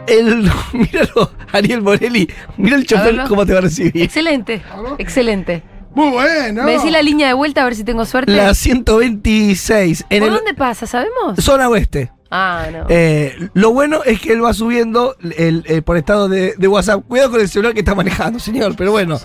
el, 0.07 0.49
míralo, 0.73 1.29
Ariel 1.51 1.81
Morelli, 1.81 2.29
mira 2.55 2.77
el 2.77 2.85
chofer 2.87 3.25
cómo 3.27 3.45
te 3.45 3.51
va 3.51 3.59
a 3.59 3.63
recibir. 3.63 4.01
Excelente, 4.01 4.61
excelente. 4.97 5.61
Muy 5.93 6.09
bueno. 6.11 6.63
¿Me 6.63 6.71
decís 6.71 6.89
la 6.89 7.01
línea 7.01 7.27
de 7.27 7.33
vuelta 7.33 7.63
a 7.63 7.65
ver 7.65 7.75
si 7.75 7.83
tengo 7.83 8.05
suerte? 8.05 8.31
La 8.31 8.53
126, 8.53 10.05
en 10.09 10.19
¿Por 10.19 10.29
el 10.29 10.35
dónde 10.35 10.53
pasa, 10.53 10.87
sabemos? 10.87 11.35
zona 11.39 11.67
oeste. 11.67 12.13
Ah, 12.31 12.67
no. 12.71 12.85
Eh, 12.87 13.35
lo 13.53 13.73
bueno 13.73 14.03
es 14.05 14.21
que 14.21 14.31
él 14.31 14.43
va 14.43 14.53
subiendo 14.53 15.17
el, 15.37 15.65
eh, 15.67 15.81
por 15.81 15.97
estado 15.97 16.29
de, 16.29 16.53
de 16.57 16.67
WhatsApp. 16.69 17.03
Cuidado 17.05 17.31
con 17.31 17.41
el 17.41 17.49
celular 17.49 17.73
que 17.73 17.79
está 17.79 17.93
manejando, 17.93 18.39
señor, 18.39 18.75
pero 18.77 18.91
bueno. 18.91 19.19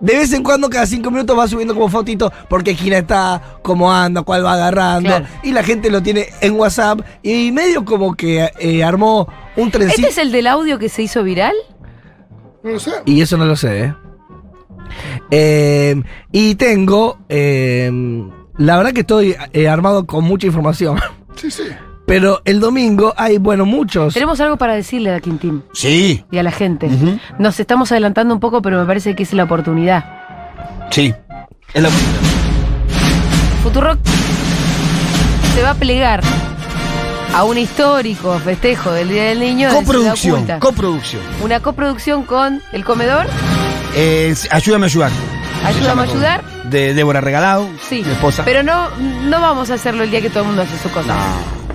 De 0.00 0.14
vez 0.14 0.32
en 0.32 0.42
cuando, 0.42 0.68
cada 0.68 0.86
cinco 0.86 1.10
minutos 1.10 1.38
va 1.38 1.48
subiendo 1.48 1.74
como 1.74 1.88
fotito 1.88 2.32
porque 2.48 2.72
esquina 2.72 2.98
está, 2.98 3.58
cómo 3.62 3.92
anda, 3.92 4.22
cuál 4.22 4.44
va 4.44 4.54
agarrando. 4.54 5.08
Claro. 5.08 5.26
Y 5.42 5.52
la 5.52 5.62
gente 5.62 5.90
lo 5.90 6.02
tiene 6.02 6.26
en 6.40 6.54
WhatsApp. 6.54 7.00
Y 7.22 7.50
medio 7.52 7.84
como 7.84 8.14
que 8.14 8.50
eh, 8.58 8.84
armó 8.84 9.28
un 9.56 9.66
¿Este 9.68 9.78
trencito. 9.78 10.08
es 10.08 10.18
el 10.18 10.32
del 10.32 10.46
audio 10.46 10.78
que 10.78 10.88
se 10.88 11.02
hizo 11.02 11.22
viral? 11.22 11.54
No 12.62 12.72
lo 12.72 12.78
sé. 12.80 12.92
Y 13.04 13.20
eso 13.20 13.36
no 13.36 13.44
lo 13.46 13.56
sé, 13.56 13.84
¿eh? 13.84 13.94
Eh, 15.30 16.02
y 16.32 16.54
tengo. 16.56 17.18
eh, 17.28 17.90
la 18.58 18.76
verdad 18.78 18.92
que 18.92 19.00
estoy 19.00 19.36
eh, 19.52 19.68
armado 19.68 20.06
con 20.06 20.24
mucha 20.24 20.46
información. 20.46 20.98
Sí, 21.36 21.50
sí. 21.50 21.64
Pero 22.06 22.40
el 22.44 22.60
domingo 22.60 23.12
hay, 23.16 23.38
bueno, 23.38 23.66
muchos. 23.66 24.14
Tenemos 24.14 24.40
algo 24.40 24.56
para 24.56 24.74
decirle 24.74 25.12
a 25.12 25.20
Quintín 25.20 25.64
Sí, 25.72 26.24
y 26.30 26.38
a 26.38 26.42
la 26.42 26.52
gente. 26.52 26.88
Nos 27.38 27.58
estamos 27.60 27.90
adelantando 27.92 28.32
un 28.32 28.40
poco, 28.40 28.62
pero 28.62 28.78
me 28.80 28.86
parece 28.86 29.14
que 29.16 29.24
es 29.24 29.32
la 29.32 29.44
oportunidad. 29.44 30.04
sí. 30.90 31.12
Es 31.74 31.82
la 31.82 31.90
Futurock 33.62 33.98
se 35.54 35.62
va 35.62 35.70
a 35.70 35.74
plegar 35.74 36.20
a 37.34 37.44
un 37.44 37.58
histórico 37.58 38.38
festejo 38.38 38.92
del 38.92 39.08
Día 39.08 39.24
del 39.24 39.40
Niño. 39.40 39.68
de 39.70 39.74
coproducción. 39.74 40.34
Oculta. 40.34 40.58
Coproducción. 40.60 41.22
Una 41.42 41.60
coproducción 41.60 42.22
con 42.22 42.62
El 42.72 42.84
Comedor, 42.84 43.26
Eh, 43.96 44.34
ayúdame 44.50 44.84
a 44.84 44.88
ayudar. 44.88 45.10
Ayúdame 45.64 46.02
a 46.02 46.04
ayudar. 46.04 46.44
De 46.70 46.94
Débora 46.94 47.20
Regalado. 47.20 47.68
Sí, 47.88 48.02
Mi 48.04 48.12
esposa. 48.12 48.44
pero 48.44 48.62
no, 48.62 48.88
no 48.96 49.40
vamos 49.40 49.70
a 49.70 49.74
hacerlo 49.74 50.02
el 50.04 50.10
día 50.10 50.20
que 50.20 50.30
todo 50.30 50.40
el 50.42 50.46
mundo 50.48 50.62
hace 50.62 50.76
su 50.78 50.90
cosa. 50.90 51.14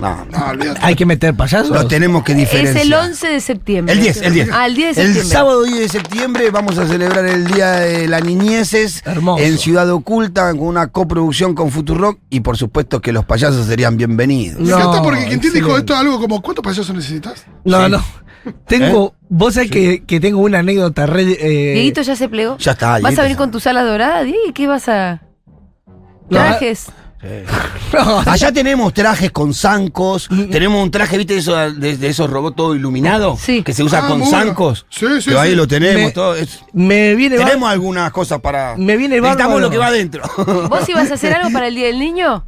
no. 0.00 0.24
No, 0.30 0.46
olvídate. 0.50 0.80
Hay 0.82 0.94
que 0.96 1.06
meter 1.06 1.34
payasos. 1.34 1.70
Los 1.70 1.88
tenemos 1.88 2.24
que 2.24 2.34
diferenciar. 2.34 2.76
Es 2.76 2.82
el 2.86 2.92
11 2.94 3.28
de 3.28 3.40
septiembre. 3.40 3.94
El 3.94 4.00
10, 4.00 4.22
el 4.22 4.34
10. 4.34 4.48
Ah, 4.52 4.66
el 4.66 4.74
10 4.74 4.96
de 4.96 5.02
El 5.02 5.06
septiembre. 5.08 5.32
sábado 5.36 5.62
10 5.62 5.78
de 5.80 5.88
septiembre 5.88 6.50
vamos 6.50 6.76
a 6.78 6.86
celebrar 6.88 7.24
el 7.26 7.46
Día 7.46 7.70
de 7.72 8.08
las 8.08 8.24
Niñeces 8.24 9.02
Hermoso. 9.06 9.42
en 9.44 9.58
Ciudad 9.58 9.88
Oculta 9.90 10.50
con 10.52 10.66
una 10.66 10.88
coproducción 10.88 11.54
con 11.54 11.70
Futurock 11.70 12.18
y 12.30 12.40
por 12.40 12.56
supuesto 12.56 13.00
que 13.00 13.12
los 13.12 13.24
payasos 13.24 13.66
serían 13.66 13.96
bienvenidos. 13.96 14.60
Me 14.60 14.70
No, 14.70 14.78
encanta 14.78 15.02
porque 15.02 15.20
dijo 15.24 15.34
excelente. 15.34 15.76
esto 15.78 15.96
algo 15.96 16.18
como, 16.20 16.42
¿cuántos 16.42 16.64
payasos 16.64 16.94
necesitas? 16.94 17.44
No, 17.64 17.84
Sí. 17.86 17.90
no. 17.92 18.04
Tengo. 18.66 19.14
Vos 19.28 19.54
sabés 19.54 19.70
que, 19.70 20.04
que 20.04 20.20
tengo 20.20 20.40
una 20.40 20.58
anécdota 20.60 21.06
re. 21.06 21.22
eh, 21.40 21.72
Dieguito 21.74 22.02
ya 22.02 22.16
se 22.16 22.28
plegó. 22.28 22.58
Ya 22.58 22.72
está, 22.72 22.98
¿Vas 23.00 23.18
a 23.18 23.22
venir 23.22 23.36
con 23.36 23.50
tu 23.50 23.60
sala 23.60 23.82
dorada, 23.82 24.22
Diego? 24.22 24.38
¿Qué 24.54 24.66
vas 24.66 24.88
a...? 24.88 25.22
No, 25.86 26.38
Trajes. 26.38 26.86
no, 27.92 28.18
Allá 28.26 28.50
tenemos 28.50 28.92
trajes 28.92 29.30
con 29.30 29.54
zancos, 29.54 30.28
tenemos 30.50 30.82
un 30.82 30.90
traje, 30.90 31.16
¿viste, 31.18 31.36
eso, 31.36 31.54
de, 31.54 31.96
de 31.96 32.08
esos 32.08 32.28
robots 32.28 32.56
todo 32.56 32.74
iluminados? 32.74 33.38
Sí. 33.40 33.62
Que 33.62 33.72
se 33.72 33.84
usa 33.84 34.00
Ah, 34.04 34.08
con 34.08 34.18
bueno. 34.20 34.36
zancos. 34.36 34.86
Sí, 34.90 35.06
sí, 35.20 35.30
Que 35.30 35.38
ahí 35.38 35.50
sí. 35.50 35.54
lo 35.56 35.68
tenemos, 35.68 36.02
Me- 36.02 36.10
todo. 36.10 36.34
es- 36.34 36.64
me 36.72 37.14
viene. 37.14 37.38
bar- 37.38 37.46
tenemos 37.46 37.70
algunas 37.70 38.10
cosas 38.10 38.40
para. 38.40 38.74
Me 38.76 38.96
viene 38.96 39.20
Necesitamos 39.20 39.60
lo 39.60 39.70
que 39.70 39.78
va 39.78 39.86
adentro. 39.86 40.24
¿Vos 40.68 40.88
ibas 40.88 41.12
a 41.12 41.14
hacer 41.14 41.32
algo 41.34 41.52
para 41.52 41.68
el 41.68 41.76
Día 41.76 41.86
del 41.86 42.00
Niño? 42.00 42.44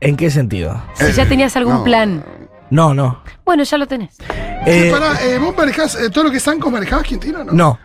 ¿En 0.00 0.16
qué 0.16 0.30
sentido? 0.32 0.82
Si 0.94 1.12
ya 1.12 1.28
tenías 1.28 1.54
algún 1.56 1.74
no. 1.74 1.84
plan. 1.84 2.24
No, 2.72 2.94
no. 2.94 3.22
Bueno, 3.44 3.64
ya 3.64 3.76
lo 3.76 3.86
tenés. 3.86 4.16
Eh, 4.66 4.88
pará, 4.90 5.22
eh, 5.24 5.38
¿Vos 5.38 5.54
manejás 5.56 5.94
eh, 5.94 6.08
todo 6.08 6.24
lo 6.24 6.30
que 6.30 6.38
es 6.38 6.42
Sanco, 6.42 6.70
manejabas 6.70 7.04
Quintín 7.06 7.36
o 7.36 7.44
no? 7.44 7.52
no. 7.52 7.78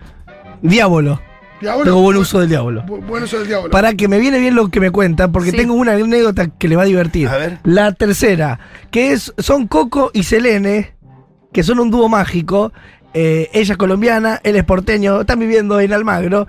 Diablo. 0.61 1.19
Diablo. 1.59 1.83
Tengo 1.83 2.01
buen 2.01 2.15
uso 2.17 2.39
del 2.39 2.47
diablo. 2.49 2.83
Bu- 2.83 3.05
Buen 3.05 3.23
uso 3.23 3.37
del 3.39 3.47
diablo. 3.47 3.69
Para 3.69 3.93
que 3.95 4.07
me 4.07 4.17
viene 4.17 4.39
bien 4.39 4.55
lo 4.55 4.69
que 4.69 4.79
me 4.79 4.89
cuenta, 4.91 5.27
porque 5.31 5.51
Sí. 5.51 5.57
tengo 5.57 5.73
una 5.73 5.91
anécdota 5.93 6.47
que 6.47 6.67
le 6.69 6.75
va 6.77 6.83
a 6.83 6.85
divertir. 6.85 7.27
A 7.27 7.35
ver. 7.37 7.59
La 7.63 7.91
tercera, 7.91 8.59
que 8.89 9.11
es 9.11 9.33
son 9.39 9.67
Coco 9.67 10.09
y 10.13 10.23
Selene, 10.23 10.95
que 11.51 11.63
son 11.63 11.79
un 11.79 11.91
dúo 11.91 12.07
mágico. 12.07 12.71
Eh, 13.13 13.49
ella 13.53 13.73
es 13.73 13.77
colombiana, 13.77 14.39
él 14.43 14.55
es 14.55 14.63
porteño, 14.63 15.21
están 15.21 15.39
viviendo 15.39 15.79
en 15.81 15.91
Almagro. 15.91 16.47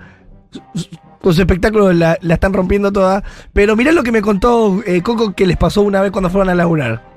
Con 1.21 1.33
su 1.33 1.41
espectáculo 1.41 1.91
la, 1.91 2.17
la 2.21 2.35
están 2.35 2.53
rompiendo 2.53 2.91
toda. 2.93 3.23
Pero 3.51 3.75
mirá 3.75 3.91
lo 3.91 4.03
que 4.03 4.11
me 4.13 4.21
contó 4.21 4.81
eh, 4.85 5.01
Coco 5.01 5.33
que 5.33 5.45
les 5.45 5.57
pasó 5.57 5.81
una 5.81 6.01
vez 6.01 6.11
cuando 6.11 6.29
fueron 6.29 6.49
a 6.49 6.55
laburar. 6.55 7.08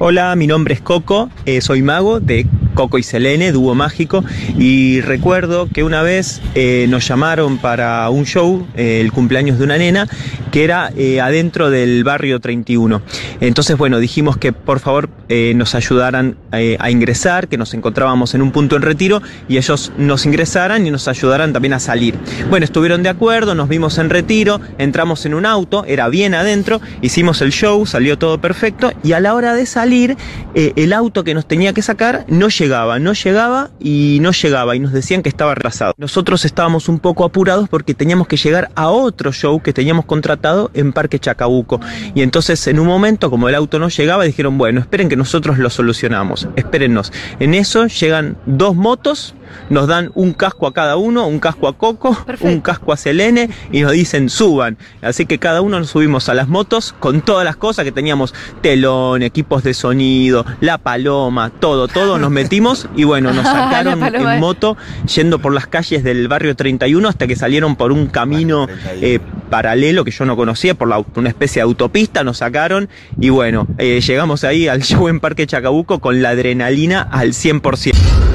Hola, 0.00 0.36
mi 0.36 0.46
nombre 0.46 0.74
es 0.74 0.80
Coco, 0.80 1.28
eh, 1.44 1.60
soy 1.60 1.82
mago 1.82 2.20
de 2.20 2.46
Coco 2.78 2.96
y 2.96 3.02
Selene, 3.02 3.50
dúo 3.50 3.74
mágico, 3.74 4.24
y 4.56 5.00
recuerdo 5.00 5.68
que 5.68 5.82
una 5.82 6.02
vez 6.02 6.40
eh, 6.54 6.86
nos 6.88 7.08
llamaron 7.08 7.58
para 7.58 8.08
un 8.08 8.24
show, 8.24 8.68
eh, 8.76 9.00
el 9.00 9.10
cumpleaños 9.10 9.58
de 9.58 9.64
una 9.64 9.76
nena, 9.78 10.06
que 10.52 10.62
era 10.62 10.92
eh, 10.96 11.20
adentro 11.20 11.70
del 11.70 12.04
barrio 12.04 12.38
31. 12.38 13.02
Entonces, 13.40 13.76
bueno, 13.76 13.98
dijimos 13.98 14.36
que 14.36 14.52
por 14.52 14.78
favor 14.78 15.10
nos 15.28 15.74
ayudaran 15.74 16.38
a 16.50 16.90
ingresar, 16.90 17.48
que 17.48 17.58
nos 17.58 17.74
encontrábamos 17.74 18.34
en 18.34 18.40
un 18.40 18.50
punto 18.50 18.76
en 18.76 18.82
retiro, 18.82 19.20
y 19.46 19.58
ellos 19.58 19.92
nos 19.98 20.24
ingresaran 20.24 20.86
y 20.86 20.90
nos 20.90 21.06
ayudaran 21.06 21.52
también 21.52 21.74
a 21.74 21.80
salir. 21.80 22.14
Bueno, 22.48 22.64
estuvieron 22.64 23.02
de 23.02 23.10
acuerdo, 23.10 23.54
nos 23.54 23.68
vimos 23.68 23.98
en 23.98 24.08
retiro, 24.08 24.58
entramos 24.78 25.26
en 25.26 25.34
un 25.34 25.44
auto, 25.44 25.84
era 25.84 26.08
bien 26.08 26.34
adentro, 26.34 26.80
hicimos 27.02 27.42
el 27.42 27.52
show, 27.52 27.84
salió 27.84 28.16
todo 28.16 28.40
perfecto, 28.40 28.90
y 29.04 29.12
a 29.12 29.20
la 29.20 29.34
hora 29.34 29.52
de 29.52 29.66
salir, 29.66 30.16
el 30.54 30.92
auto 30.94 31.24
que 31.24 31.34
nos 31.34 31.46
tenía 31.46 31.74
que 31.74 31.82
sacar 31.82 32.24
no 32.28 32.48
llegaba, 32.68 32.98
no 32.98 33.14
llegaba 33.14 33.70
y 33.80 34.18
no 34.20 34.30
llegaba, 34.32 34.76
y 34.76 34.78
nos 34.78 34.92
decían 34.92 35.22
que 35.22 35.30
estaba 35.30 35.54
retrasado. 35.54 35.94
Nosotros 35.96 36.44
estábamos 36.44 36.90
un 36.90 36.98
poco 36.98 37.24
apurados 37.24 37.66
porque 37.66 37.94
teníamos 37.94 38.28
que 38.28 38.36
llegar 38.36 38.70
a 38.74 38.90
otro 38.90 39.32
show 39.32 39.62
que 39.62 39.72
teníamos 39.72 40.04
contratado 40.04 40.70
en 40.74 40.92
Parque 40.92 41.18
Chacabuco. 41.18 41.80
Y 42.14 42.20
entonces 42.20 42.66
en 42.66 42.78
un 42.78 42.86
momento, 42.86 43.30
como 43.30 43.48
el 43.48 43.54
auto 43.54 43.78
no 43.78 43.88
llegaba, 43.88 44.24
dijeron, 44.24 44.58
bueno, 44.58 44.80
esperen 44.80 45.08
que 45.08 45.16
nosotros 45.16 45.56
lo 45.56 45.70
solucionamos, 45.70 46.46
espérennos. 46.56 47.10
En 47.40 47.54
eso 47.54 47.86
llegan 47.86 48.36
dos 48.44 48.76
motos, 48.76 49.34
nos 49.70 49.86
dan 49.86 50.10
un 50.14 50.32
casco 50.32 50.66
a 50.66 50.72
cada 50.72 50.96
uno, 50.96 51.26
un 51.26 51.38
casco 51.38 51.68
a 51.68 51.76
Coco, 51.76 52.14
Perfecto. 52.24 52.54
un 52.54 52.60
casco 52.60 52.92
a 52.92 52.96
Selene 52.96 53.50
y 53.72 53.80
nos 53.80 53.92
dicen 53.92 54.28
suban. 54.30 54.78
Así 55.02 55.26
que 55.26 55.38
cada 55.38 55.60
uno 55.60 55.78
nos 55.78 55.90
subimos 55.90 56.28
a 56.28 56.34
las 56.34 56.48
motos 56.48 56.94
con 56.98 57.20
todas 57.20 57.44
las 57.44 57.56
cosas 57.56 57.84
que 57.84 57.92
teníamos, 57.92 58.34
telón, 58.60 59.22
equipos 59.22 59.62
de 59.62 59.74
sonido, 59.74 60.44
la 60.60 60.78
paloma, 60.78 61.50
todo, 61.50 61.88
todo 61.88 62.18
nos 62.18 62.30
metimos 62.30 62.88
y 62.96 63.04
bueno, 63.04 63.32
nos 63.32 63.44
sacaron 63.46 64.02
en 64.02 64.40
moto 64.40 64.76
yendo 65.14 65.38
por 65.38 65.52
las 65.52 65.66
calles 65.66 66.04
del 66.04 66.28
barrio 66.28 66.56
31 66.56 67.08
hasta 67.08 67.26
que 67.26 67.36
salieron 67.36 67.76
por 67.76 67.92
un 67.92 68.06
camino 68.06 68.66
Barrio 68.66 68.76
31. 68.82 69.06
eh, 69.06 69.20
paralelo 69.48 70.04
que 70.04 70.10
yo 70.10 70.24
no 70.24 70.36
conocía, 70.36 70.74
por 70.74 70.88
la, 70.88 71.02
una 71.14 71.28
especie 71.28 71.60
de 71.60 71.64
autopista, 71.64 72.22
nos 72.24 72.38
sacaron 72.38 72.88
y 73.20 73.30
bueno, 73.30 73.66
eh, 73.78 74.00
llegamos 74.00 74.44
ahí 74.44 74.68
al 74.68 74.82
show 74.82 75.08
en 75.08 75.20
Parque 75.20 75.46
Chacabuco 75.46 75.98
con 76.00 76.22
la 76.22 76.30
adrenalina 76.30 77.02
al 77.02 77.32
100%. 77.32 78.27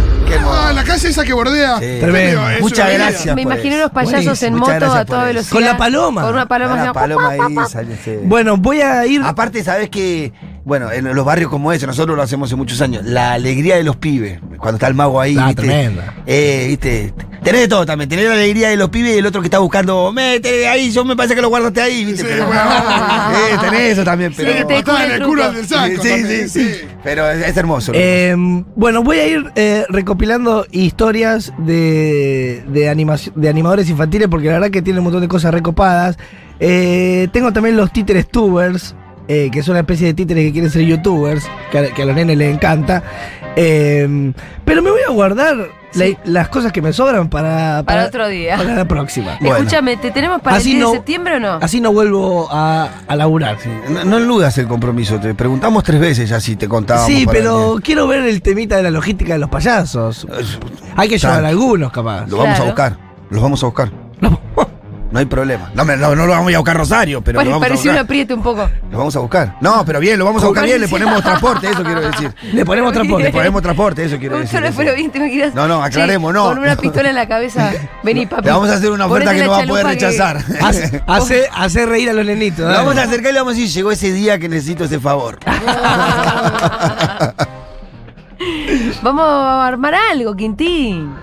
Ah, 0.46 0.72
la 0.74 0.84
calle 0.84 1.10
esa 1.10 1.24
que 1.24 1.34
bordea. 1.34 1.80
Sí. 1.80 1.98
Tremendo. 2.00 2.50
Es 2.50 2.62
Muchas 2.62 2.80
una 2.80 2.94
gracias. 2.94 3.36
Me 3.36 3.44
por 3.44 3.52
imaginé 3.54 3.76
eso. 3.76 3.84
unos 3.86 3.92
payasos 3.92 4.24
Buenísimo, 4.26 4.48
en 4.48 4.54
muchas 4.56 4.74
moto 4.76 4.80
gracias 4.80 4.96
a 5.02 5.06
por 5.06 5.06
toda 5.08 5.22
eso. 5.22 5.28
velocidad. 5.28 5.54
Con 5.54 5.64
la 5.66 5.78
paloma. 5.78 6.22
Con 6.24 6.34
una 6.34 6.46
paloma. 6.48 6.70
La 6.70 6.82
haciendo 6.82 6.94
paloma 6.94 7.30
pa, 7.38 7.50
pa, 7.56 7.62
ahí 7.64 7.70
sale, 7.70 7.98
sí. 8.04 8.18
Bueno, 8.24 8.58
voy 8.58 8.82
a 8.82 9.06
ir. 9.06 9.22
Aparte, 9.24 9.64
¿sabes 9.64 9.90
que 9.90 10.32
Bueno, 10.66 10.92
en 10.92 11.04
los 11.14 11.26
barrios 11.26 11.50
como 11.50 11.74
ese, 11.74 11.86
nosotros 11.86 12.16
lo 12.16 12.24
hacemos 12.24 12.48
hace 12.50 12.56
muchos 12.56 12.80
años. 12.82 13.04
La 13.06 13.34
alegría 13.34 13.76
de 13.76 13.84
los 13.84 13.98
pibes. 13.98 14.40
Cuando 14.58 14.78
está 14.78 14.88
el 14.88 14.94
mago 14.94 15.20
ahí. 15.20 15.36
Ah, 15.38 15.48
¿viste? 15.48 15.62
tremenda. 15.64 16.14
Eh, 16.26 16.66
viste. 16.70 17.14
Tenés 17.44 17.62
de 17.62 17.68
todo 17.68 17.86
también. 17.86 18.10
Tenés 18.10 18.26
la 18.26 18.34
alegría 18.36 18.70
de 18.70 18.78
los 18.78 18.90
pibes 18.90 19.14
y 19.16 19.18
el 19.18 19.26
otro 19.26 19.42
que 19.42 19.48
está 19.48 19.60
buscando. 19.60 20.14
Mete 20.14 20.66
ahí, 20.70 20.90
yo 20.92 21.04
me 21.04 21.18
parece 21.18 21.36
que 21.36 21.42
lo 21.42 21.50
guardaste 21.50 21.82
ahí, 21.82 22.06
¿viste? 22.06 22.22
Sí, 22.22 22.28
Pero- 22.32 22.48
bueno. 22.48 22.62
Eh, 23.34 23.58
tenés 23.60 23.82
eso 23.92 24.04
también, 24.06 24.34
pero. 24.36 24.52
Sí, 24.54 24.58
descubre 24.68 25.06
en 25.06 25.12
el 25.12 25.24
culo 25.24 25.52
del 25.52 25.68
saco. 25.68 25.86
Sí, 25.88 25.96
sí, 26.02 26.10
también, 26.22 26.50
sí, 26.50 26.72
Pero 27.04 27.30
es, 27.30 27.46
es 27.46 27.58
hermoso. 27.58 27.92
Eh, 27.94 28.34
bueno, 28.76 29.04
voy 29.04 29.18
a 29.18 29.28
ir 29.28 29.52
eh, 29.56 29.86
recopilando 29.90 30.66
historias 30.72 31.52
de, 31.58 32.64
de, 32.68 32.90
animación, 32.90 33.34
de 33.36 33.50
animadores 33.50 33.90
infantiles 33.90 34.28
porque 34.30 34.48
la 34.48 34.54
verdad 34.54 34.70
que 34.72 34.82
tiene 34.82 35.00
un 35.00 35.04
montón 35.06 35.22
de 35.22 35.28
cosas 35.28 35.54
recopadas. 35.54 36.18
Eh, 36.60 37.28
tengo 37.34 37.52
también 37.52 37.76
los 37.76 37.92
títeres 37.92 38.28
tubers, 38.30 38.96
eh, 39.28 39.50
que 39.52 39.64
son 39.64 39.74
una 39.74 39.82
especie 39.82 40.08
de 40.08 40.14
títeres 40.14 40.46
que 40.46 40.52
quieren 40.52 40.70
ser 40.72 40.84
youtubers, 40.84 41.46
que 41.72 41.78
a, 41.80 41.94
que 41.94 42.02
a 42.02 42.06
los 42.06 42.16
nenes 42.16 42.38
les 42.38 42.54
encanta. 42.54 43.04
Eh, 43.56 44.34
pero 44.66 44.82
me 44.82 44.90
voy 44.90 45.02
a 45.08 45.12
guardar 45.12 45.56
la- 45.94 46.06
las 46.26 46.50
cosas 46.50 46.72
que 46.72 46.82
me 46.82 46.92
sobran 46.92 47.30
para, 47.30 47.84
Para 47.86 48.06
otro 48.06 48.28
día. 48.28 48.58
Para 48.58 48.74
la 48.74 48.86
próxima. 48.86 49.38
Bueno. 49.40 49.58
Escúchame, 49.58 49.98
¿te 49.98 50.10
tenemos 50.10 50.42
para 50.42 50.56
Así 50.58 50.72
el 50.72 50.78
10 50.78 50.84
no- 50.86 50.92
de 50.92 50.98
septiembre 50.98 51.36
o 51.36 51.40
no? 51.40 51.54
Así 51.62 51.80
no 51.80 51.94
vuelvo 51.94 52.48
a, 52.52 52.90
a 53.08 53.16
laburar. 53.16 53.58
No, 53.90 54.04
no 54.06 54.18
eludas 54.18 54.58
el 54.58 54.68
compromiso. 54.68 55.20
Te 55.20 55.36
preguntamos 55.36 55.84
tres 55.84 56.00
veces 56.02 56.28
ya 56.30 56.40
si 56.40 56.56
te 56.56 56.68
contábamos. 56.68 57.08
Sí, 57.08 57.26
pero 57.32 57.76
quiero 57.84 58.08
ver 58.08 58.22
el 58.26 58.42
temita 58.42 58.78
de 58.78 58.84
la 58.84 58.92
logística 58.92 59.34
de 59.34 59.40
los 59.40 59.50
payasos. 59.50 60.26
Hay 60.96 61.08
que 61.10 61.18
llevar 61.20 61.46
algunos, 61.46 61.92
capaz. 61.92 62.28
Lo 62.28 62.38
vamos 62.38 62.60
a 62.60 62.64
buscar. 62.64 62.98
Los 63.30 63.42
vamos 63.42 63.62
a 63.64 63.66
buscar. 63.68 64.03
No 65.14 65.20
hay 65.20 65.26
problema. 65.26 65.70
No, 65.76 65.86
me- 65.86 65.96
no, 65.96 66.16
no 66.16 66.26
lo 66.26 66.32
vamos 66.34 66.52
a 66.52 66.58
buscar 66.58 66.76
Rosario, 66.76 67.22
pero 67.22 67.38
Pare- 67.38 67.46
lo 67.46 67.52
vamos 67.52 67.66
a 67.66 67.70
pareció 67.70 67.92
un 67.92 67.96
buscar. 67.98 68.04
apriete 68.06 68.34
un 68.34 68.42
poco. 68.42 68.68
Lo 68.92 68.98
vamos 68.98 69.16
a 69.16 69.20
buscar. 69.20 69.56
No, 69.62 69.86
pero 69.86 70.00
bien, 70.00 70.18
lo 70.18 70.26
vamos 70.26 70.44
a 70.44 70.48
buscar 70.48 70.66
bien, 70.66 70.82
le 70.82 70.88
ponemos 70.88 71.22
transporte, 71.22 71.70
eso 71.70 71.84
quiero 71.84 72.02
decir. 72.02 72.34
Le 72.54 72.66
ponemos 72.66 72.92
transporte. 72.94 73.24
Le 73.26 73.32
ponemos 73.32 73.62
transporte, 73.62 74.06
eso 74.06 74.18
quiero 74.18 74.40
decir. 74.40 74.60
solo 74.60 74.72
pero 74.76 74.96
bien, 74.96 75.12
te 75.12 75.20
imaginas. 75.20 75.54
No, 75.54 75.68
no, 75.68 75.84
aclaremos, 75.84 76.34
no. 76.34 76.46
Con 76.46 76.58
una 76.58 76.76
pistola 76.76 77.10
en 77.10 77.16
la 77.16 77.28
cabeza. 77.28 77.72
Vení, 78.04 78.26
papi. 78.26 78.44
Le 78.46 78.52
vamos 78.52 78.70
a 78.70 78.74
hacer 78.74 78.90
una 78.92 79.06
oferta 79.06 79.34
que 79.36 79.44
no 79.44 79.52
va 79.52 79.60
a 79.62 79.66
poder 79.68 79.86
que- 79.86 79.92
rechazar. 79.94 80.38
Hace, 80.64 81.04
hace, 81.08 81.48
hace 81.56 81.86
reír 81.86 82.10
a 82.10 82.14
los 82.14 82.26
nenitos. 82.26 82.60
Le 82.68 82.76
vamos 82.76 82.98
a 82.98 83.04
acercar 83.04 83.30
y 83.30 83.34
le 83.34 83.40
vamos 83.40 83.54
a 83.54 83.58
decir, 83.58 83.70
llegó 83.72 83.92
ese 83.92 84.12
día 84.12 84.40
que 84.40 84.50
necesito 84.50 84.84
ese 84.86 85.00
favor. 85.00 85.38
Vamos 89.04 89.24
a 89.28 89.68
armar 89.68 89.94
algo, 90.12 90.36
Quintín. 90.36 91.14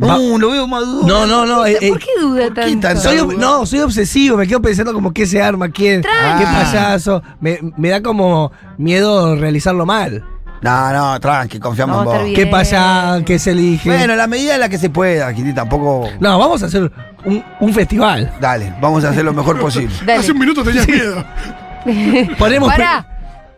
Va- 0.00 0.18
Uh, 0.18 0.38
lo 0.38 0.50
veo 0.50 0.66
maduro. 0.66 1.06
No, 1.06 1.26
no, 1.26 1.44
no. 1.44 1.66
eh, 1.66 1.76
eh, 1.80 1.88
¿Por 1.90 1.98
qué 1.98 2.10
duda 2.20 2.44
qué 2.48 2.50
tanto? 2.50 2.80
tan- 2.88 2.98
soy, 2.98 3.18
ob- 3.18 3.36
no, 3.36 3.66
soy 3.66 3.80
obsesivo, 3.80 4.36
me 4.36 4.46
quedo 4.46 4.62
pensando 4.62 4.92
como 4.92 5.12
qué 5.12 5.26
se 5.26 5.42
arma, 5.42 5.68
quién, 5.68 6.00
Tranqui. 6.02 6.44
qué 6.44 6.50
payaso. 6.50 7.22
Me, 7.40 7.58
me 7.76 7.88
da 7.90 8.02
como 8.02 8.52
miedo 8.78 9.36
realizarlo 9.36 9.84
mal. 9.84 10.24
No, 10.62 10.92
no, 10.92 11.18
tranqui, 11.18 11.58
confiamos 11.58 11.98
en 11.98 12.04
vos. 12.04 12.22
bien. 12.22 12.34
¿Qué 12.36 12.46
pasa? 12.46 13.20
¿Qué 13.26 13.38
se 13.38 13.50
elige? 13.50 13.88
Bueno, 13.90 14.14
la 14.14 14.28
medida 14.28 14.54
en 14.54 14.60
la 14.60 14.68
que 14.68 14.78
se 14.78 14.90
pueda, 14.90 15.34
Quintín, 15.34 15.54
tampoco. 15.56 16.08
No, 16.20 16.38
vamos 16.38 16.62
a 16.62 16.66
hacer 16.66 16.90
un, 17.24 17.44
un 17.60 17.74
festival. 17.74 18.32
Dale, 18.40 18.72
vamos 18.80 19.04
a 19.04 19.08
hacer 19.10 19.24
lo 19.24 19.32
mejor 19.32 19.58
posible. 19.60 19.92
Dale. 20.06 20.20
Hace 20.20 20.30
un 20.32 20.38
minuto 20.38 20.62
tenías 20.62 20.86
miedo. 20.86 21.24
Ponemos. 22.38 22.68
Pará, 22.70 23.04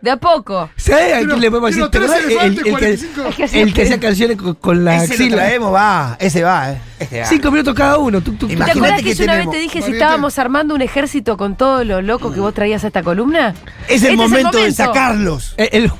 de 0.05 0.11
a 0.11 0.17
poco. 0.17 0.69
¿Sabes 0.77 1.13
a 1.15 1.17
quién 1.17 1.41
le 1.41 1.49
podemos 1.51 1.75
decir? 1.75 1.89
El, 1.91 2.03
elefantes, 2.03 2.43
el 2.43 2.63
que, 2.63 2.69
45. 2.71 3.21
Es 3.27 3.35
que 3.35 3.43
así- 3.43 3.59
el 3.59 3.73
que 3.73 3.81
hacía 3.83 3.99
canciones 3.99 4.37
con, 4.37 4.53
con 4.55 4.85
la 4.85 4.95
Ese 4.97 5.07
lo 5.07 5.13
axila. 5.15 5.35
traemos, 5.37 5.73
va. 5.73 6.15
Ese 6.19 6.43
va, 6.43 6.71
eh. 6.71 6.81
Ese 6.99 7.19
va. 7.19 7.25
Cinco 7.25 7.51
minutos 7.51 7.73
cada 7.73 7.97
uno. 7.97 8.21
Tuc, 8.21 8.37
tuc, 8.37 8.49
tuc. 8.51 8.57
¿Te 8.65 8.71
acordás 8.71 8.97
que, 9.01 9.03
que 9.09 9.15
yo 9.15 9.23
una 9.25 9.35
vez 9.35 9.49
te 9.51 9.57
dije 9.57 9.81
si 9.81 9.91
estábamos 9.91 10.39
armando 10.39 10.73
un 10.75 10.81
ejército 10.81 11.35
con 11.35 11.55
todo 11.57 11.83
lo 11.83 12.01
loco 12.01 12.31
que 12.31 12.39
vos 12.39 12.53
traías 12.53 12.83
a 12.83 12.87
esta 12.87 13.03
columna? 13.03 13.53
Es 13.89 14.01
el 14.03 14.11
Este 14.11 14.15
momento 14.15 14.57
de 14.63 14.71
sacarlos. 14.71 15.55
Eh, 15.57 15.69
el- 15.73 15.91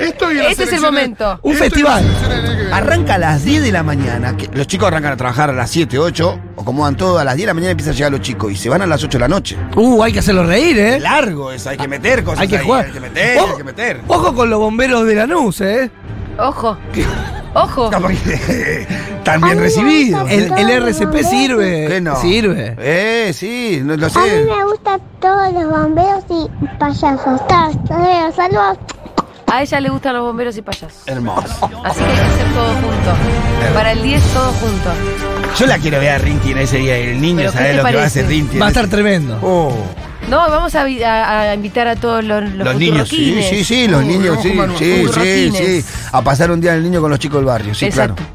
Esto 0.00 0.30
y 0.32 0.34
las 0.36 0.50
Este 0.52 0.64
es 0.64 0.72
el 0.72 0.80
momento. 0.80 1.38
Un 1.42 1.52
esto 1.52 1.64
festival. 1.64 2.04
Arranca 2.72 3.14
a 3.14 3.18
las 3.18 3.44
10 3.44 3.62
de 3.62 3.72
la 3.72 3.82
mañana. 3.82 4.36
que 4.36 4.48
los 4.52 4.66
chicos 4.66 4.88
arrancan 4.88 5.12
a 5.12 5.16
trabajar 5.16 5.50
a 5.50 5.52
las 5.52 5.70
7, 5.70 5.98
8, 5.98 6.40
o 6.56 6.64
como 6.64 6.82
van 6.82 6.96
todos, 6.96 7.20
a 7.20 7.24
las 7.24 7.34
10 7.36 7.44
de 7.46 7.50
la 7.50 7.54
mañana 7.54 7.70
empiezan 7.72 7.94
a 7.94 7.96
llegar 7.96 8.12
los 8.12 8.20
chicos 8.20 8.52
y 8.52 8.56
se 8.56 8.68
van 8.68 8.82
a 8.82 8.86
las 8.86 9.02
8 9.02 9.18
de 9.18 9.20
la 9.20 9.28
noche. 9.28 9.56
uh, 9.76 10.02
hay 10.02 10.12
que 10.12 10.18
hacerlo 10.20 10.44
reír, 10.44 10.78
¿eh? 10.78 11.00
Largo 11.00 11.50
eso, 11.52 11.70
hay 11.70 11.76
que 11.76 11.88
meter 11.88 12.22
cosas. 12.24 12.40
Hay 12.40 12.48
que 12.48 12.58
ahí, 12.58 12.64
jugar. 12.64 12.86
Hay 12.86 12.92
que 12.92 13.00
meter, 13.00 13.38
Ojo- 13.38 13.50
hay 13.50 13.56
que 13.56 13.64
meter. 13.64 14.00
Ojo 14.06 14.34
con 14.34 14.50
los 14.50 14.58
bomberos 14.58 15.04
de 15.06 15.14
Lanús, 15.14 15.60
¿eh? 15.60 15.90
Ojo. 16.38 16.76
Ojo. 17.52 17.90
No, 17.90 18.00
porque 18.00 18.86
Tan 19.24 19.40
bien 19.40 19.58
recibido. 19.58 20.26
El, 20.28 20.52
el 20.56 20.70
RCP 20.70 21.22
sirve. 21.24 21.86
¿Qué 21.88 22.00
no? 22.00 22.14
Sirve. 22.20 22.76
Eh, 22.78 23.32
sí, 23.34 23.80
no 23.84 23.96
lo 23.96 24.06
A 24.06 24.08
mí 24.08 24.14
sé. 24.14 24.44
me 24.46 24.64
gustan 24.64 25.00
todos 25.20 25.52
los 25.52 25.68
bomberos 25.68 26.24
y 26.30 26.48
payasos. 26.78 27.46
Ta- 27.48 27.70
eh, 27.90 28.30
Saludos. 28.34 28.78
A 29.50 29.62
ella 29.62 29.80
le 29.80 29.88
gustan 29.90 30.14
los 30.14 30.22
bomberos 30.22 30.56
y 30.56 30.62
payasos. 30.62 31.02
Hermoso. 31.06 31.42
Así 31.84 31.98
que 32.00 32.04
hay 32.06 32.16
que 32.16 32.22
hacer 32.22 32.46
todo 32.54 32.68
junto. 32.74 33.74
Para 33.74 33.92
el 33.92 34.02
10 34.02 34.22
todo 34.32 34.52
junto. 34.52 34.90
Yo 35.58 35.66
la 35.66 35.78
quiero 35.78 35.98
ver 35.98 36.10
a 36.10 36.18
Rinty 36.18 36.52
en 36.52 36.58
ese 36.58 36.76
día. 36.78 36.96
El 36.96 37.20
niño 37.20 37.36
¿Pero 37.38 37.50
qué 37.52 37.56
sabe 37.58 37.70
te 37.70 37.74
lo 37.74 37.78
que 37.78 37.82
va 37.82 37.88
a 37.88 37.92
parece? 37.92 38.20
hacer 38.20 38.26
Rinty. 38.30 38.58
Va 38.58 38.66
a 38.66 38.68
ese- 38.70 38.78
estar 38.80 38.90
tremendo. 38.90 39.38
Oh, 39.42 39.74
No, 40.28 40.36
vamos 40.48 40.74
a, 40.76 40.84
vi- 40.84 41.02
a- 41.02 41.40
a 41.50 41.54
invitar 41.54 41.88
a 41.88 41.96
todos 41.96 42.22
los, 42.22 42.42
los, 42.54 42.64
los 42.66 42.76
niños, 42.76 43.08
sí, 43.08 43.42
sí, 43.42 43.64
sí, 43.64 43.88
los 43.88 44.04
Uh, 44.04 44.06
niños, 44.06 44.38
sí, 44.40 44.52
sí, 44.78 45.08
sí, 45.12 45.52
sí. 45.82 45.84
A 46.12 46.22
pasar 46.22 46.52
un 46.52 46.60
día 46.60 46.74
el 46.74 46.84
niño 46.84 47.00
con 47.00 47.10
los 47.10 47.18
chicos 47.18 47.38
del 47.38 47.46
barrio, 47.46 47.74
sí, 47.74 47.86
Exacto. 47.86 48.14
claro. 48.16 48.28